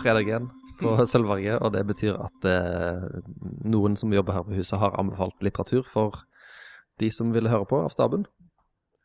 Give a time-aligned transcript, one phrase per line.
[0.00, 0.46] Det fredag igjen
[0.80, 3.02] på Sølvberget, og det betyr at eh,
[3.68, 6.22] noen som jobber her på huset, har anbefalt litteratur for
[7.02, 8.24] de som ville høre på av staben.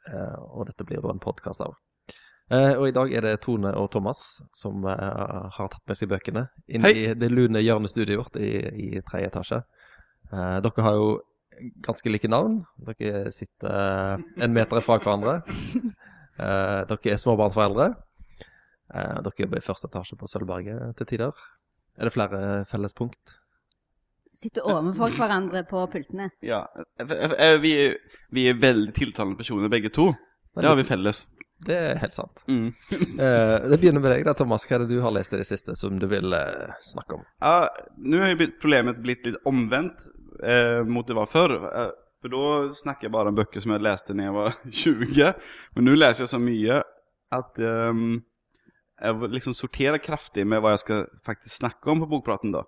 [0.07, 1.75] Eh, og dette blir da en podkast av.
[2.47, 4.23] Eh, og i dag er det Tone og Thomas
[4.55, 6.93] som eh, har tatt med seg bøkene inn Hei.
[6.95, 9.63] i det lune hjørnestudioet vårt i, i tredje etasje.
[10.31, 11.13] Eh, dere har jo
[11.83, 12.61] ganske like navn.
[12.87, 15.41] Dere sitter en meter fra hverandre.
[16.35, 17.93] Eh, dere er småbarnsforeldre.
[18.93, 21.45] Eh, dere jobber i første etasje på Sølvberget til tider.
[21.97, 22.39] Er det flere
[22.69, 23.39] fellespunkt?
[24.35, 26.29] Sitter overfor hverandre på pultene.
[26.43, 26.65] Ja,
[26.99, 27.95] eh, eh, vi er,
[28.35, 30.09] vi er veldig tiltalende personer begge to.
[30.55, 31.25] Det har vi felles.
[31.65, 32.43] Det er helt sant.
[32.51, 32.67] Mm.
[33.15, 34.65] Eh, det begynner med deg da, Thomas.
[34.67, 36.35] Hva er det du har lest i det siste som du vil
[36.83, 37.23] snakke om?
[37.39, 40.03] Ja, Nå har jo problemet blitt litt omvendt
[40.43, 41.55] eh, mot det var før.
[42.19, 45.47] For da snakker jeg bare om bøker som jeg leste da jeg var 20.
[45.77, 46.81] Men nå leser jeg så mye
[47.39, 48.17] at ehm,
[49.01, 52.53] jeg liksom sortere kraftig med hva jeg skal faktisk snakke om på bokpraten.
[52.55, 52.63] da.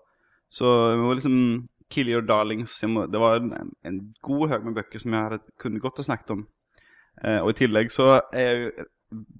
[0.50, 1.42] Så jeg må liksom
[1.89, 2.83] Kill your darlings.
[2.83, 6.03] Må, det var en, en god haug med bøker som jeg hadde, kunne godt ha
[6.03, 6.42] snakket om.
[7.23, 8.88] Eh, og i tillegg så er jeg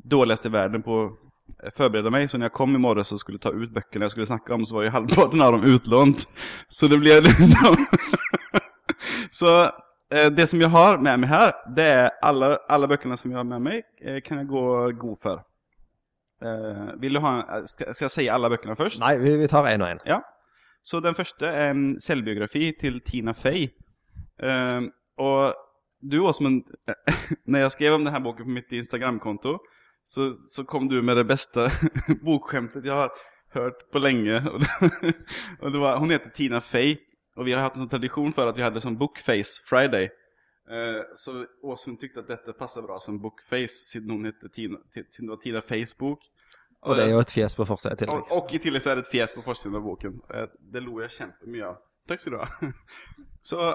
[0.08, 2.30] dårligst i verden på å forberede meg.
[2.30, 4.63] Så når jeg kom i morges og skulle ta ut bøkene jeg skulle snakke om,
[4.63, 6.23] så var jo halvparten av dem utlånt.
[6.71, 7.83] Så det ble liksom
[9.39, 9.52] Så
[10.13, 13.41] eh, det som jeg har med meg her, det er alle, alle bøkene som jeg
[13.41, 14.63] har med meg, eh, kan jeg gå
[15.03, 15.43] god for.
[16.41, 19.02] Eh, vil du ha en, skal, skal jeg si alle bøkene først?
[19.02, 20.02] Nei, vi, vi tar én og én.
[20.09, 20.21] Ja.
[20.85, 23.67] Så den første er en selvbiografi til Tina Fey.
[24.38, 24.85] Uh,
[25.17, 25.58] og
[26.05, 26.93] du Åsmund, som
[27.52, 29.58] Når jeg skrev om denne boken på mitt Instagram-konto,
[30.05, 31.67] så, så kom du med det beste
[32.25, 33.11] bokskjemtet jeg har
[33.58, 34.39] hørt på lenge.
[34.53, 35.15] Og det,
[35.59, 36.95] og det var, hun heter Tina Fey,
[37.38, 40.09] og vi har hatt en sånn tradisjon for at vi hadde sånn Bookface Friday.
[40.68, 45.28] Eh, så Åsmund tykte at dette passet bra som Bookface, siden, hun heter Tina, siden
[45.30, 46.26] det var Tina Facebook.
[46.82, 48.23] Og det er jo et fjes på forsiden i tillegg.
[48.32, 50.17] Og, og i tillegg så er det et fjes på forsiden av boken.
[50.33, 51.80] Eh, Det lo jeg kjempemye av.
[52.08, 52.72] Takk skal du ha.
[53.50, 53.70] Så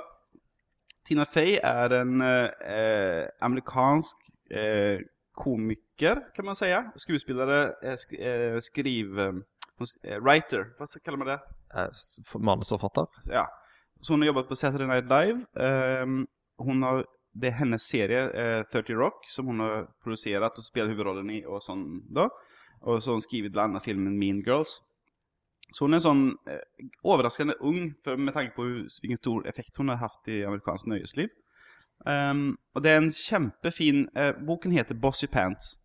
[1.08, 5.00] Tina Fey er en eh, amerikansk eh,
[5.36, 6.70] komiker, kan man si.
[7.00, 9.19] Skuespillere, eh, sk eh, skriv...
[9.19, 9.41] Eh,
[10.04, 11.41] eh, writer, hva kaller man det?
[11.75, 12.04] Eh,
[12.38, 13.08] Manusforfatter.
[13.32, 13.48] Ja.
[14.02, 15.47] Så hun har jobbet på Saturday Night Live.
[16.58, 20.64] Ehm, hon har, det er hennes serie eh, 30 Rock som hun har produsert og
[20.64, 21.42] spilt hovedrollen i.
[21.46, 22.28] Og sånn da.
[22.82, 24.80] Og så har hun skrevet blant annet filmen Mean Girls.
[25.72, 26.64] Så hun er sånn eh,
[27.04, 31.30] overraskende ung for, med tanke på hvilken stor effekt hun har hatt i amerikansk nøyesliv.
[32.02, 35.76] Um, og det er en kjempefin eh, Boken heter Bossy Pants.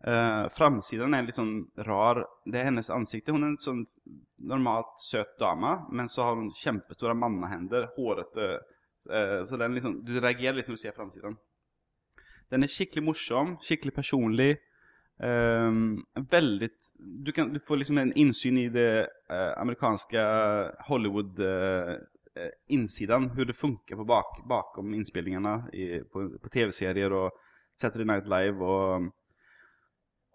[0.00, 2.22] Uh, framsiden er litt sånn rar.
[2.48, 3.34] Det er hennes ansikte.
[3.36, 3.82] Hun er en sånn
[4.48, 8.78] normalt søt dame, men så har hun kjempestore mannehender, hårete eh,
[9.08, 11.38] Så den liksom, du reagerer litt når du ser framsiden.
[12.50, 14.58] Den er skikkelig morsom, skikkelig personlig.
[15.20, 16.00] Um,
[16.30, 20.18] veldig du, du får liksom en innsyn i det uh, amerikanske
[20.88, 23.30] Hollywood-innsiden.
[23.36, 27.30] hur det funker på bak, bakom innspillingene i, på, på tv-serier og
[27.76, 28.64] Saturday Night Live.
[28.64, 29.12] og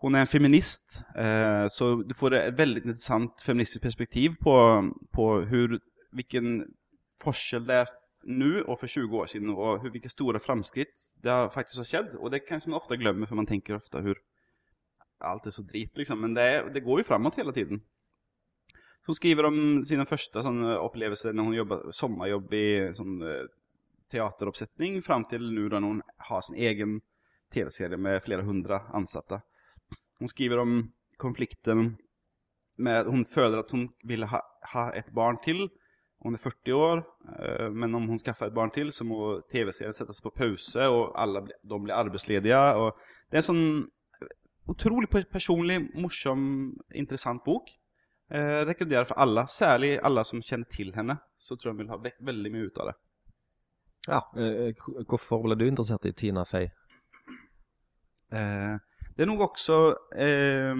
[0.02, 4.84] hun er en feminist, uh, så du får et veldig interessant feministisk perspektiv på,
[5.14, 5.80] på hur,
[6.14, 6.66] hvilken
[7.24, 7.88] forskjell det är
[8.25, 12.16] nu og for 20 år siden og hvilke store framskritt det har faktisk har skjedd.
[12.19, 14.22] Og det kanskje man ofte glemmer, for man tenker ofte hvor
[15.25, 17.84] alt er så drit liksom, men det, det går jo framåt hele tiden.
[19.06, 23.56] Hun skriver om sine første sånne opplevelser når hun jobber sommerjobb i sånn teateroppsetning,
[24.09, 27.00] teateroppsättning fram til nu da hun har sin egen
[27.53, 29.42] tv-serie med flere hundre ansatte.
[30.19, 30.75] Hun skriver om
[31.22, 31.97] konflikten
[32.78, 34.42] med, at hun føler at hun ville ha,
[34.74, 35.68] ha et barn til.
[36.24, 37.02] Hun er 40 år,
[37.38, 41.12] eh, men om hun skaffer et barn til så må tv-serien settes på pause og
[41.20, 42.62] alle de blir arbeidsledige.
[42.80, 42.96] Og
[43.30, 43.66] det er en sånn
[44.72, 46.46] utrolig personlig, morsom,
[46.98, 47.70] interessant bok.
[48.34, 51.19] Eh, rekommenderer for alle, særlig alle som kjenner til henne.
[51.38, 52.95] Så tror jeg hun vil ha ve veldig mye ut av det.
[54.07, 54.22] Ja.
[54.38, 56.72] eh, Hvorfor ble du interessert i Tina Fey?
[58.34, 58.75] Eh,
[59.16, 59.80] det er nok også...
[60.16, 60.74] Eh,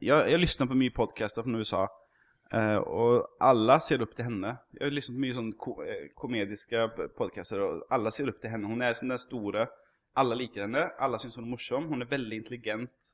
[0.00, 1.84] jeg, jag lyssnar på mye podcaster fra USA.
[2.54, 4.54] Eh, og alle ser opp til henne.
[4.76, 5.76] Jeg har liksom mye sånn ko
[6.16, 6.86] komediske
[7.18, 8.70] podkaster, og alla ser opp til henne.
[8.70, 9.68] Hun er som den store.
[10.18, 10.88] Alle liker henne.
[10.98, 11.88] Alle syns hun er morsom.
[11.92, 13.12] Hun er veldig intelligent.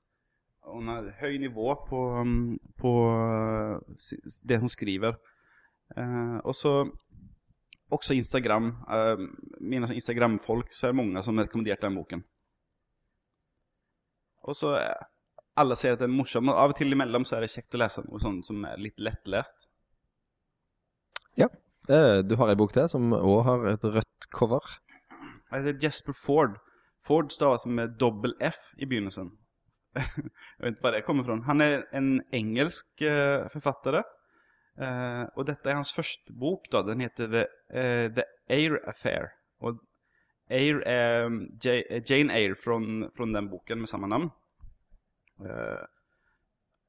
[0.65, 5.19] Hun har høy nivå på, mm, på eh, det hun skriver.
[5.95, 6.71] Uh, og så
[7.93, 8.71] også Instagram.
[8.89, 9.27] Uh,
[9.61, 12.25] mine Instagram-folk så er det mange som har rekommenderat den boken.
[14.45, 15.05] Og så eh,
[15.57, 17.77] Alle sier at den er morsom, og av og til imellom så er det kjekt
[17.77, 19.69] å lese noe sånt som er litt lettlest.
[21.85, 24.65] Eh, Du har ei bok til som òg har et rødt cover.
[25.53, 26.55] Det er Jesper Ford.
[26.99, 29.35] Ford staves med dobbel F i begynnelsen.
[29.95, 31.37] Jeg vet ikke hva det kommer fra.
[31.45, 33.53] Han er en engelsk eh, og
[34.77, 36.83] Eh, er detta är hans første bok da.
[36.83, 37.45] Den heter The,
[37.79, 39.29] eh, The Air Affair.
[39.61, 39.79] Og
[40.51, 41.31] Air är
[41.63, 44.31] Ja- eh, Jane Eyre från, från den boken med samme namn.
[45.41, 45.85] Eh,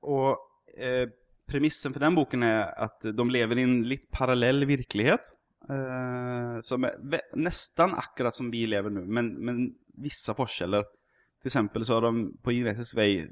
[0.02, 0.38] och
[0.78, 1.10] eh,
[1.48, 5.34] premissen for den boken er at de lever i en litt parallell virkelighet.
[5.70, 9.64] Eh, som er nesten akkurat som vi lever nu, men, men
[9.98, 10.86] vissa forskjeller.
[11.42, 13.26] Till exempel så har de på genetisk vei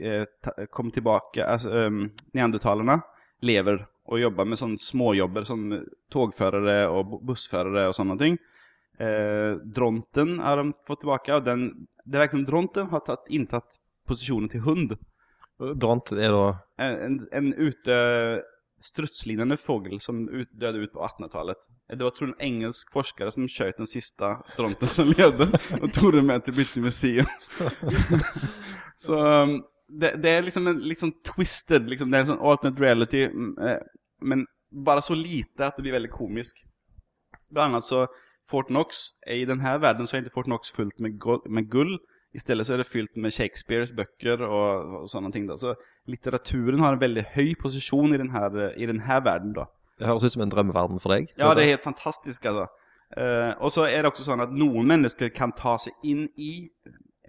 [0.00, 0.24] eh,
[0.70, 3.00] kom tilbake, alltså um, neandertalarna
[3.40, 8.38] lever och jobbar med sånne småjobber som tågförare bu- bussförare och sådana ting.
[8.98, 13.78] Eh, dronten har de fått tilbake, og den, det verkar som dronten har tatt, intatt
[14.10, 14.96] posisjonen til hund.
[15.80, 16.44] Dront er da
[16.80, 17.96] En, en ute
[18.80, 21.66] strutslignende fågel som ut, døde ut på 1800-tallet.
[21.88, 25.90] Det var tror jeg, en engelsk forsker som skjøt den siste dronten som levde, og
[25.92, 27.28] tok den med til British Museum.
[29.00, 29.58] Så um,
[29.88, 33.78] det, det er liksom en sånn twisted, liksom, det er en sånn alternate reality, eh,
[34.20, 36.62] men bare så lite at det blir veldig komisk.
[37.50, 38.04] Bland annat så
[38.48, 41.20] Fort Knox, i denne verden så er ikke Fort Knox fullt med,
[41.50, 41.98] med gull.
[42.32, 45.48] Istället så er det fylt med Shakespeares bøker og, og sånne ting.
[45.48, 45.56] Da.
[45.58, 45.74] Så
[46.06, 49.52] litteraturen har en veldig høy posisjon i denne, här, i denne verden.
[49.56, 49.66] da.
[49.98, 51.32] Det høres ut som en drømmeverden for deg.
[51.36, 52.68] Ja, det er helt fantastisk, altså.
[53.18, 56.70] Eh, og så er det også sånn at noen mennesker kan ta seg inn i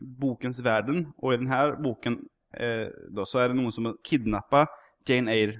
[0.01, 2.19] bokens verden, og i denne boken
[2.53, 4.69] eh, da, så er det noen som kidnappar
[5.09, 5.57] Jane Eyre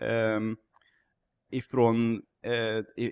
[0.00, 0.54] ehm,
[1.54, 3.10] ifrån, eh,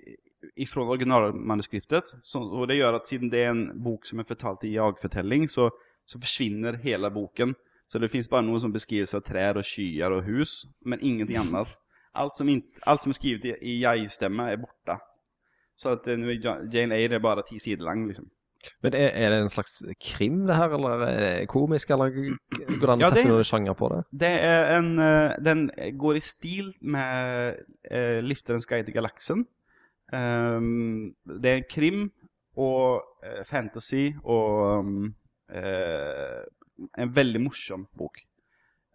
[0.55, 2.03] ifrån originalmanuskriptet.
[2.21, 5.49] Så, och det gör att siden det är en bok som är förtalt i jag-förtälling
[5.49, 5.71] så,
[6.05, 7.55] så försvinner hela boken.
[7.87, 11.37] Så det finns bara någon som beskrivs av träd och skyar och hus, men ingenting
[11.37, 11.79] annat.
[12.15, 14.99] Allt som, inte, allt som är skrivet i, i jag-stämma är borta.
[15.75, 18.29] Så att eh, nu är Jane Eyre er bara tio sidor lang liksom.
[18.83, 22.85] Men er, er det en slags krim, det her, eller er det komisk, eller går
[22.85, 24.01] det an å sette noen sjanger på det?
[24.23, 25.65] Det är en, eh, den
[25.99, 27.59] går i stil med
[27.91, 29.45] uh, Lifterens guide til galaksen.
[30.13, 32.03] Um, det en krim
[32.59, 35.13] og uh, fantasy og um,
[35.49, 36.43] uh,
[36.99, 38.21] en veldig morsom bok.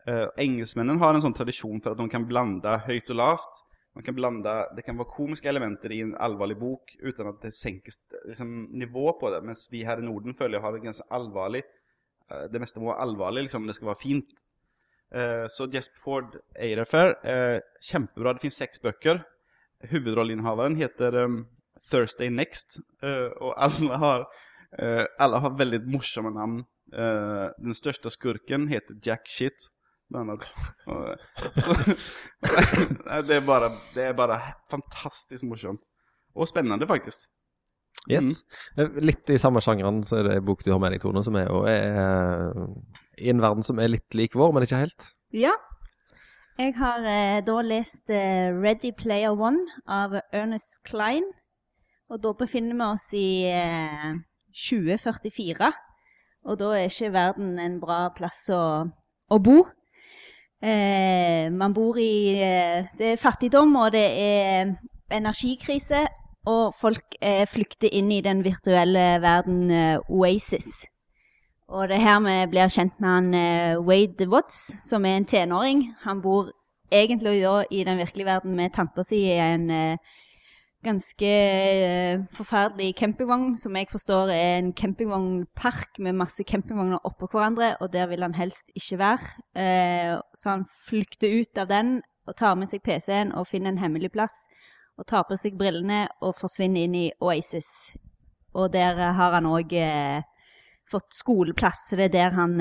[0.09, 3.65] Uh, engelskmennene har en sånn tradisjon for at de kan blande høyt og lavt.
[3.99, 7.53] Man kan blanda, det kan vara komiska elementer i en allvarlig bok utan att det
[7.53, 7.93] sänker
[8.29, 9.43] liksom, nivå på det.
[9.43, 11.63] mens vi här i Norden följer har en ganska allvarlig,
[12.31, 14.29] eh, det mesta må være allvarlig liksom, det skal være fint.
[15.11, 16.37] Eh, så Jesper Ford
[16.79, 18.33] Affair, eh, kjempebra.
[18.33, 19.23] Det finns sex böcker.
[19.81, 21.49] Huvudrollinnehavaren heter um,
[21.91, 22.79] Thursday Next.
[23.03, 24.27] eh, och alla har,
[24.79, 26.65] eh, alla har väldigt morsamma namn.
[26.93, 29.71] Eh, den största skurken heter Jack Shit.
[30.09, 31.75] Så,
[33.29, 34.39] det, er bare, det er bare
[34.71, 35.85] fantastisk morsomt.
[36.39, 37.29] Og spennende, faktisk.
[38.09, 38.45] Yes.
[38.79, 39.01] Mm.
[39.05, 41.37] Litt i samme sjangeren så er det en bok du har med deg, Tone, som
[41.37, 42.61] er jo eh,
[43.19, 45.11] i en verden som er litt lik vår, men ikke helt.
[45.35, 45.53] Ja.
[46.59, 51.27] Jeg har eh, da lest eh, Ready Player One av Ernest Klein.
[52.09, 54.17] Og da befinner vi oss i eh,
[54.57, 55.69] 2044.
[56.49, 59.61] Og da er ikke verden en bra plass å, å bo.
[60.63, 64.75] Eh, man bor i eh, Det er fattigdom, og det er
[65.11, 66.07] energikrise.
[66.49, 70.87] Og folk eh, flykter inn i den virtuelle verden eh, Oasis.
[71.69, 75.29] Og det er her vi blir kjent med han eh, Wade Watts, som er en
[75.29, 75.83] tenåring.
[76.07, 76.49] Han bor
[76.91, 80.17] egentlig da i den virkelige verden med tanta si i en eh,
[80.89, 87.75] ganske eh, forferdelig campingvogn, som jeg forstår er en campingvognpark med masse campingvogner oppå hverandre,
[87.83, 89.33] og der vil han helst ikke være.
[89.59, 93.83] Eh, så han flykter ut av den og tar med seg PC-en og finner en
[93.83, 94.43] hemmelig plass,
[94.99, 97.71] og tar på seg brillene og forsvinner inn i Oasis.
[98.57, 100.25] Og der har han òg eh,
[100.89, 102.59] fått skoleplass, så det er der han,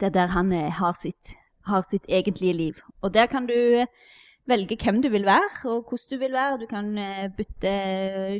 [0.00, 1.36] det er der han har, sitt,
[1.70, 2.82] har sitt egentlige liv.
[3.02, 3.86] Og der kan du
[4.48, 6.58] velge hvem du vil være, og hvordan du vil være.
[6.60, 7.72] Du kan eh, bytte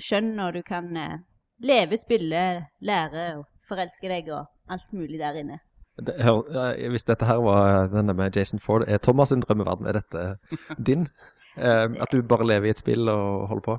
[0.03, 1.19] kjønn, og du kan eh,
[1.63, 2.43] leve, spille,
[2.81, 5.59] lære og forelske deg og alt mulig der inne.
[5.97, 6.45] Det, hør,
[6.75, 10.25] eh, hvis dette her var denne med Jason Ford, er Thomas sin drømmeverden, er dette
[10.89, 11.09] din?
[11.57, 13.79] Eh, at du bare lever i et spill og holder på?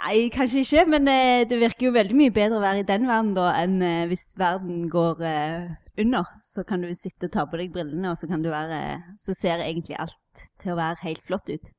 [0.00, 3.08] Nei, kanskje ikke, men eh, det virker jo veldig mye bedre å være i den
[3.08, 5.66] verden da, enn eh, hvis verden går eh,
[6.00, 6.28] under.
[6.42, 8.80] Så kan du sitte og ta på deg brillene, og så, være,
[9.20, 11.72] så ser egentlig alt til å være helt flott ut.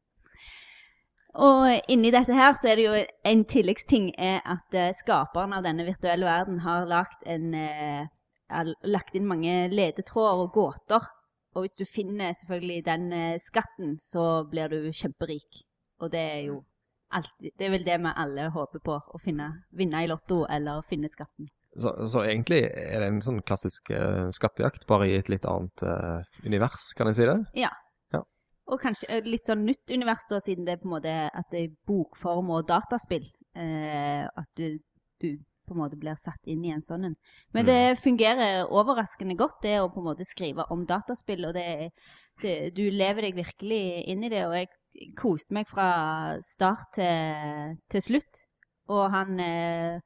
[1.31, 2.95] Og inni dette her så er det jo
[3.31, 9.15] en tilleggsting er at eh, skaperen av denne virtuelle verden har lagt, en, eh, lagt
[9.15, 11.07] inn mange ledetråder og gåter.
[11.55, 15.63] Og hvis du finner selvfølgelig den eh, skatten, så blir du kjemperik.
[16.03, 16.59] Og det er jo
[17.15, 20.83] alltid, det er vel det vi alle håper på, å finne, vinne i lotto eller
[20.87, 21.47] finne skatten.
[21.79, 25.85] Så, så egentlig er det en sånn klassisk uh, skattejakt, bare i et litt annet
[25.87, 27.37] uh, univers, kan jeg si det?
[27.61, 27.69] Ja.
[28.11, 28.25] Ja.
[28.67, 31.47] Og kanskje et litt sånn nytt univers, da, siden det er på en måte at
[31.53, 33.23] det er bokform og dataspill.
[33.55, 34.81] Uh, at du,
[35.23, 35.29] du
[35.71, 37.15] på en måte blir satt inn i en sånn en.
[37.55, 41.47] Men det fungerer overraskende godt, det å på en måte skrive om dataspill.
[41.47, 41.93] Og det,
[42.43, 44.43] det, du lever deg virkelig inn i det.
[44.49, 45.89] Og jeg koste meg fra
[46.43, 48.43] start til, til slutt.
[48.91, 50.01] Og han eh,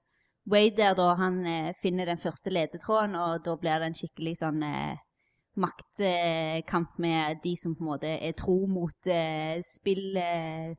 [0.51, 4.35] Wade der, da, han eh, finner den første ledetråden, og da blir det en skikkelig
[4.43, 4.97] sånn eh,
[5.57, 10.17] maktkamp med de som på en måte er tro mot eh, spill...
[10.17, 10.73] Eh,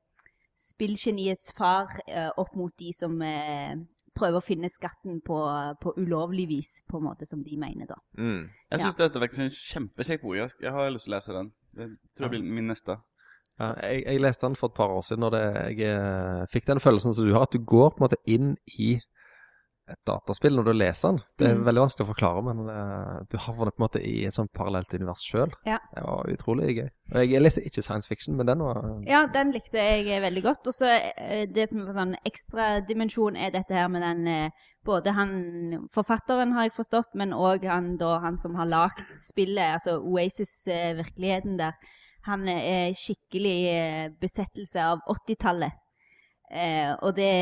[0.57, 3.75] spillgeniets far eh, opp mot de som eh,
[4.17, 5.37] prøver å finne skatten på,
[5.83, 7.99] på ulovlig vis, på en måte, som de mener, da.
[8.17, 8.47] Mm.
[8.73, 8.93] Jeg Ja.
[9.03, 10.37] dette virker som en kjempekjekk bok.
[10.39, 11.51] Jeg, jeg har lyst til å lese den.
[11.77, 12.97] Det tror jeg blir min neste.
[13.61, 15.45] Ja, jeg, jeg leste den for et par år siden, og det,
[15.77, 18.57] jeg eh, fikk den følelsen som du har, at du går på en måte inn
[18.81, 18.95] i
[19.89, 21.19] et dataspill når du leser den.
[21.39, 21.65] Det er Mm.
[21.67, 24.93] veldig vanskelig å forklare, men uh, du havner på en måte i et sånt parallelt
[24.95, 25.53] univers sjøl.
[25.65, 25.79] Ja.
[25.95, 26.89] Det var utrolig gøy.
[27.15, 30.43] Og jeg leser ikke science fiction, men den var Ja, den likte jeg eh, veldig
[30.43, 30.67] godt.
[30.67, 34.51] Og så eh, det som var sånn ekstradimensjon er dette her med den eh,
[34.87, 39.97] Både han forfatteren, har jeg forstått, men òg han, han som har lagd spillet, altså
[39.99, 41.73] Oasis-virkeligheten der.
[42.27, 45.73] Han er skikkelig eh, besettelse av 80-tallet.
[46.51, 47.33] Eh, og det,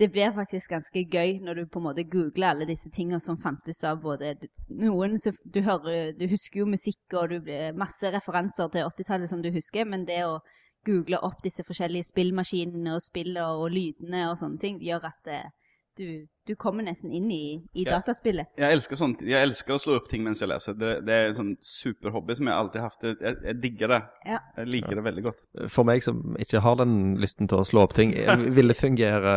[0.00, 3.36] det blir faktisk ganske gøy når du på en måte googler alle disse tingene som
[3.38, 4.32] fantes av både
[4.80, 9.42] Noen du hører Du husker jo musikk, og du blir masse referanser til 80-tallet som
[9.44, 10.40] du husker, men det å
[10.86, 15.50] google opp disse forskjellige spillmaskinene og spillene og lydene og sånne ting, gjør at eh,
[15.98, 17.98] du, du kommer nesten inn i, i Ja.
[17.98, 18.46] dataspillet.
[18.58, 19.20] Jeg elsker sånt.
[19.26, 20.74] Jeg elsker å slå opp ting mens jeg leser.
[20.78, 23.06] Det, det er en sånn superhobby som jeg alltid har hatt.
[23.20, 24.00] Jeg, jeg digger det.
[24.26, 24.38] Ja.
[24.56, 25.44] Jeg liker det veldig godt.
[25.68, 28.78] For meg som ikke har den lysten til å slå opp ting, eh, vil det
[28.80, 29.34] fungere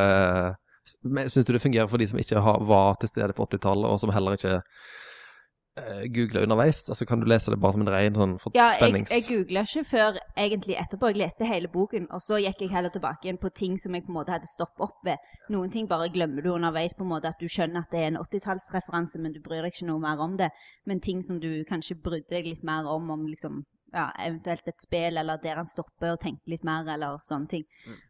[0.83, 4.01] Syns du det fungerer for de som ikke har, var til stede på 80-tallet, og
[4.01, 4.57] som heller ikke
[5.79, 6.83] uh, googler underveis?
[6.89, 9.25] Altså Kan du lese det bare som en rein sånn for Ja, jeg, Ja, jeg
[9.27, 11.11] googla ikke før egentlig etterpå.
[11.11, 14.05] Jeg leste hele boken, og så gikk jeg heller tilbake igjen på ting som jeg
[14.05, 15.21] på en måte hadde stoppet opp ved.
[15.53, 18.11] Noen ting bare glemmer du underveis, på en måte at du skjønner at det er
[18.13, 20.49] en 80-tallsreferanse, men du bryr deg ikke noe mer om det.
[20.85, 23.63] Men ting som du kanskje brydde deg litt mer om, om liksom
[23.93, 27.65] ja, eventuelt et spill, eller der han stopper og tenker litt mer, eller sånne ting.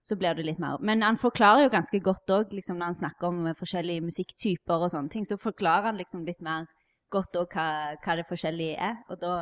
[0.05, 0.79] Så blir det litt mer.
[0.79, 4.85] Men han forklarer jo ganske godt òg, liksom, når han snakker om eh, forskjellige musikktyper
[4.85, 6.69] og sånne ting, så forklarer han liksom litt mer
[7.13, 7.67] godt òg hva,
[8.03, 8.99] hva det forskjellige er.
[9.09, 9.33] Og da,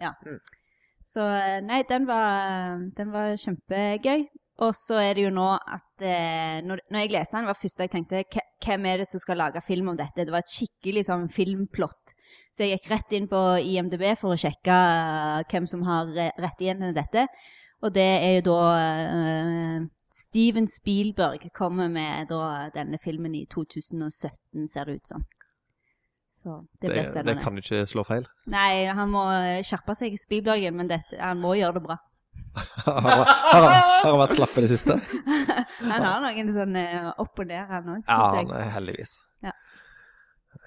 [0.00, 0.12] ja.
[1.06, 4.26] Så eh, nei, den var, den var kjempegøy.
[4.64, 7.84] Og så er det jo nå at eh, når, når jeg leste den, var første
[7.84, 8.22] jeg tenkte
[8.64, 10.24] Hvem er det som skal lage film om dette?
[10.24, 12.14] Det var et skikkelig sånn filmplott.
[12.54, 16.40] Så jeg gikk rett inn på IMDb for å sjekke eh, hvem som har rett
[16.40, 17.26] rettighetene til dette.
[17.84, 18.60] Og det er jo da
[19.12, 19.82] uh,
[20.16, 25.26] Steven Spielberg kommer med da denne filmen i 2017, ser det ut som.
[26.46, 27.34] Så det blir spennende.
[27.34, 28.26] det kan ikke slå feil.
[28.46, 29.24] Nei, han må
[29.66, 31.96] skjerpe seg, i Spielbergen, men dette, han må gjøre det bra.
[32.86, 34.94] har, han- har, han- vært slapp i det siste?
[35.90, 39.12] Han har noen sånn eh, opp og ned, han òg, Ja, han er heldigvis.
[39.44, 39.52] Ja.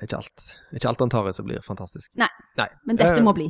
[0.03, 0.43] Ikke alt,
[0.75, 2.13] ikke alt han tar i som blir fantastisk.
[2.19, 2.67] Nei, Nei.
[2.85, 3.47] Men dette uh, må bli.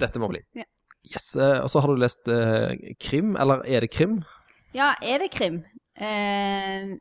[0.00, 0.40] Dette må bli.
[0.62, 0.64] Ja.
[1.02, 2.72] Yes, eh, Og så har du lest uh,
[3.02, 4.20] krim, eller er det krim?
[4.72, 5.60] Ja, er det krim?
[5.98, 6.94] Eh,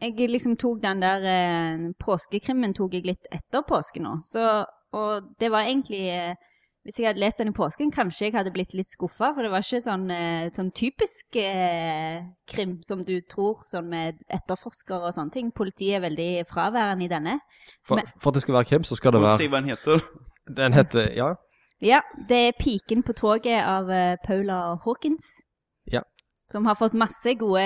[0.00, 4.18] jeg liksom tok den der eh, påskekrimmen tok jeg litt etter påske nå.
[4.24, 6.34] Så, og det var egentlig eh,
[6.84, 9.50] Hvis jeg hadde lest den i påsken, kanskje jeg hadde blitt litt skuffa, for det
[9.50, 15.14] var ikke sånn, eh, sånn typisk eh, krim som du tror, sånn med etterforskere og
[15.16, 15.48] sånne ting.
[15.50, 17.38] Politiet er veldig fraværende i denne.
[17.82, 19.72] For, Men- for at det skal være krim, så skal det være si hva den
[19.72, 20.04] heter.
[20.60, 21.30] Den heter Ja.
[21.80, 25.24] Ja, det er 'Piken på toget' av eh, Paula Hawkins.
[25.90, 26.02] Ja.
[26.44, 27.62] Som har fått masse gode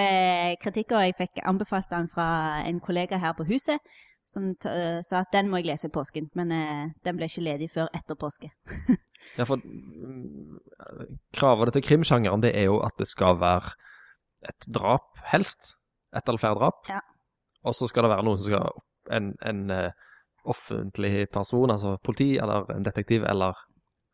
[0.62, 1.00] kritikker.
[1.08, 2.28] Jeg fikk anbefalt den fra
[2.62, 3.82] en kollega her på huset,
[4.28, 6.28] som eh, sa at den må jeg lese i påsken.
[6.38, 8.50] Men uh, den ble ikke ledig før etter påske.
[9.38, 10.58] ja for mm,
[11.34, 13.74] kravene til krimsjangeren, det er jo at det skal være
[14.46, 15.74] et drap, helst.
[16.14, 16.84] Et eller flere drap.
[16.88, 17.00] Ja.
[17.66, 19.90] Og så skal det være noen som skal En, en uh,
[20.44, 23.56] offentlig person, altså politi eller en detektiv eller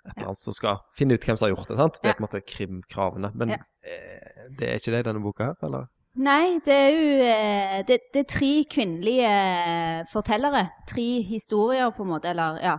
[0.04, 1.76] et eller annet som skal finne ut hvem som har gjort det.
[1.80, 1.98] sant?
[1.98, 2.14] Det er Ja.
[2.18, 3.30] på en måte krimkravene.
[3.34, 3.56] Men Ja.
[3.82, 5.90] eh, det er ikke det i denne boka her, eller?
[6.14, 10.68] Nei, det er jo eh, det, det er tre kvinnelige eh, fortellere.
[10.86, 12.76] Tre historier, på en måte, eller ja.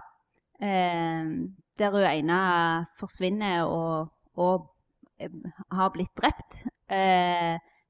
[0.63, 1.34] Eh,
[1.75, 2.38] der hun ene
[2.95, 4.69] forsvinner og, og
[5.75, 6.62] har blitt drept.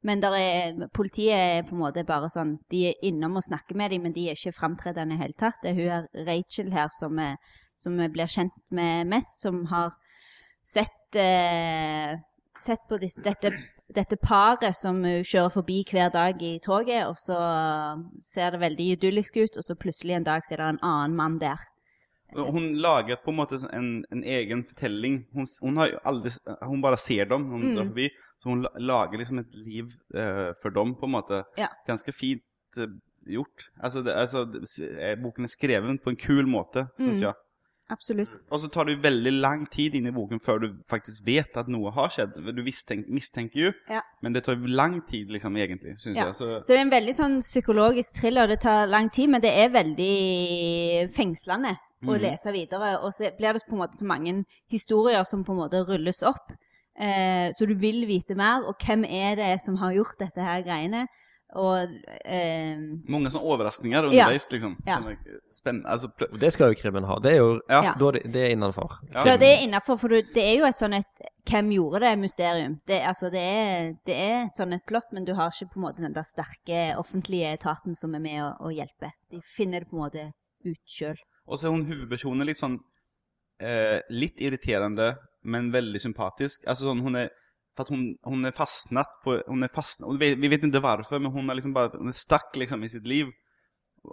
[0.05, 3.77] Men der er, politiet er på en måte bare sånn De er innom og snakker
[3.77, 5.61] med dem, men de er ikke framtredende i det hele tatt.
[5.61, 7.21] Det er hun her, Rachel her som,
[7.77, 9.93] som vi blir kjent med mest, som har
[10.65, 12.17] sett, eh,
[12.59, 13.51] sett på disse, dette
[13.95, 17.37] dette paret som hun kjører forbi hver dag i toget, og så
[18.19, 21.15] ser det veldig idyllisk ut, og så plutselig en dag så er det en annen
[21.15, 21.61] mann der.
[22.35, 25.27] Hun lager på en måte en, en egen fortelling.
[25.33, 26.31] Hun, hun, har aldri,
[26.65, 27.75] hun bare ser dem når hun Mm.
[27.75, 28.09] drar forbi.
[28.41, 31.43] Så hun lager liksom et liv eh, for dem, på en måte.
[31.57, 31.67] Ja.
[31.87, 32.41] Ganske fint
[32.77, 32.89] eh,
[33.37, 33.69] gjort.
[33.79, 34.65] Altså, det, altså det,
[34.99, 37.27] eh, boken er skrevet på en kul måte, syns Mm.
[37.29, 37.33] jeg.
[37.89, 38.31] Absolutt.
[38.49, 41.55] Og så tar det jo veldig lang tid inn i boken før du faktisk vet
[41.57, 42.33] at noe har skjedd.
[42.55, 42.63] Du
[43.13, 44.01] mistenker jo, Ja.
[44.23, 46.25] men det tar jo lang tid, liksom, egentlig, syns Ja.
[46.25, 46.35] jeg.
[46.35, 48.47] Så, Så det er en veldig sånn psykologisk thriller.
[48.47, 52.21] Det tar lang tid, men det er veldig fengslende å Mhm.
[52.21, 52.99] lese videre.
[53.03, 56.23] Og så blir det på en måte så mange historier som på en måte rulles
[56.23, 56.51] opp.
[56.97, 58.63] Eh, så du vil vite mer.
[58.65, 61.07] Og hvem er det som har gjort dette her greiene?
[61.55, 61.91] Og
[62.25, 64.73] eh, mange sånne overraskninger underveis, liksom.
[64.87, 64.97] Ja.
[65.53, 67.15] Sånne altså, Og det skal jo krimmen ha.
[67.23, 67.81] Det er jo Ja.
[67.83, 67.93] Ja.
[67.99, 68.97] da det, det er innenfor.
[69.13, 69.23] Ja.
[69.29, 72.15] Ja, det er innenfor, for det er jo et sånn et Hvem gjorde det?
[72.17, 72.79] Mysterium.
[72.89, 75.77] Det, altså, det, er, det er et sånn et plott, men du har ikke på
[75.77, 79.11] en måte den der sterke offentlige etaten som er med å, å hjelpe.
[79.29, 80.23] De finner det på en måte
[80.65, 81.19] ut sjøl.
[81.45, 82.79] Og så er hun hovedpersonen litt sånn
[83.61, 85.13] eh, Litt irriterende,
[85.45, 86.65] men veldig sympatisk.
[86.65, 87.29] Altså sånn, hun er
[87.75, 90.79] For at hun, hun er fastnat på Hun er fastnat, og vi, vi vet ikke
[90.79, 93.33] hvorfor, men hun er liksom bare Hun er stuck liksom i sitt liv.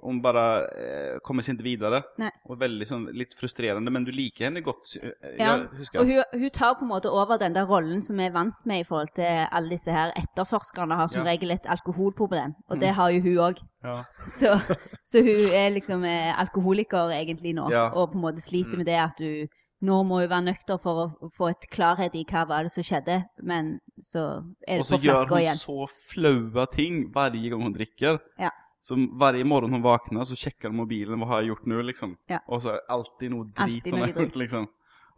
[0.02, 0.42] Hun bare
[0.81, 1.99] eh, kommer seg ikke videre.
[2.16, 2.31] Nei.
[2.49, 4.95] Og veldig sånn litt frustrerende, men du liker henne godt.
[4.97, 5.90] eh, Ja, jeg.
[6.00, 8.57] Og hun, hun tar på en måte over den der rollen som vi er vant
[8.64, 11.35] med i forhold til alle disse her etterforskerne har som Ja.
[11.35, 13.61] regel et alkoholproblem, og det har jo hun òg.
[13.85, 13.99] ja.
[14.38, 14.57] Så,
[15.04, 17.90] så hun er liksom eh, alkoholiker egentlig nå, Ja.
[17.92, 19.47] og på en måte sliter med det at du
[19.82, 22.84] nå må hun være nøkter for å få et klarhet i hva var det som
[22.86, 25.62] skjedde, men så er Og det så på gjør flaska hun igjen.
[25.62, 28.20] så flaue ting hver gang hun drikker.
[28.38, 28.50] Ja.
[28.82, 31.18] Så hver morgen hun våkner, så sjekker hun mobilen.
[31.18, 32.16] Hva har jeg gjort nå, liksom?
[32.30, 32.40] Ja.
[32.48, 34.68] Og så er det alltid noe drit Alltid hun har gjort, liksom.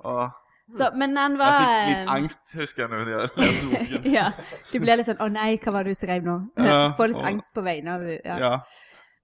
[0.04, 0.40] Og...
[0.73, 4.06] Så, men han var Jeg fikk litt eh, angst, husker jeg, når jeg leste boken.
[4.14, 4.26] Ja.
[4.73, 6.38] Du ble litt sånn 'Å nei, hva var det du skrev nå?'
[6.96, 8.37] Får litt og- angst på vegne av ja.
[8.40, 8.53] Ja.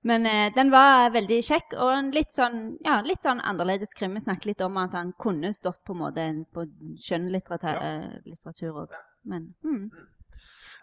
[0.02, 4.14] Men eh, den var veldig kjekk, og en litt sånn, ja, litt sånn annerledes krim.
[4.16, 6.64] Vi snakket litt om at han kunne stått på en måte på
[7.04, 8.96] skjønnlitteratur eh, litteratur òg.
[9.28, 9.90] Men mm,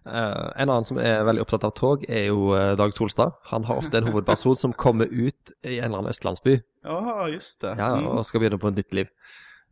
[0.08, 3.36] Eh, en annen som er veldig opptatt av tog, er jo uh, Dag Solstad.
[3.52, 7.62] Han har ofte en hovedperson som kommer ut i en eller annen østlandsby ja, just
[7.62, 7.74] det.
[7.80, 8.08] ja, Mm.
[8.14, 9.12] og skal begynne på et nytt liv.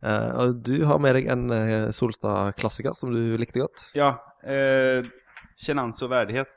[0.04, 3.88] Uh, og du har med deg en eh, Solstad-klassiker som du likte godt.
[3.96, 5.06] Ja, eh,
[5.56, 6.52] Kjennelse og verdighet.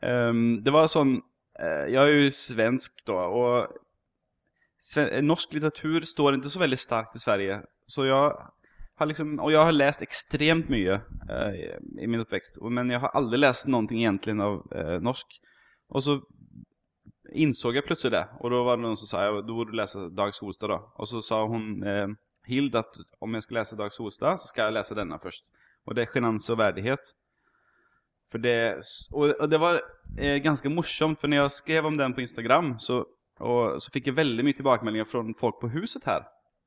[0.00, 1.18] Um, det var sånn
[1.58, 3.76] eh, Jeg er jo svensk, då og
[5.22, 7.62] norsk litteratur står ikke så veldig starkt i Sverige.
[7.86, 8.36] Så jag
[8.98, 11.52] har liksom Og jeg har läst ekstremt mye eh,
[12.02, 15.38] i, min oppvekst, men jeg har aldri läst noe egentlig av eh, norsk.
[15.94, 16.16] Og så
[17.32, 19.78] insåg jeg plutselig det, og da var det noen som sa ja, da burde du
[19.78, 20.80] lese Dag Solstad, da.
[20.98, 22.08] Og så sa hun eh,
[22.48, 25.52] Hild at om jeg skal lese Dag Solstad, så skal jeg lese denne først.
[25.86, 27.12] Og det er Sjenanse og verdighet.
[28.28, 28.56] For det,
[29.14, 29.78] og, og det var
[30.18, 33.00] eh, ganske morsomt, for når jeg skrev om den på Instagram, så,
[33.38, 36.26] så fikk jeg veldig mye tilbakemeldinger fra folk på huset her.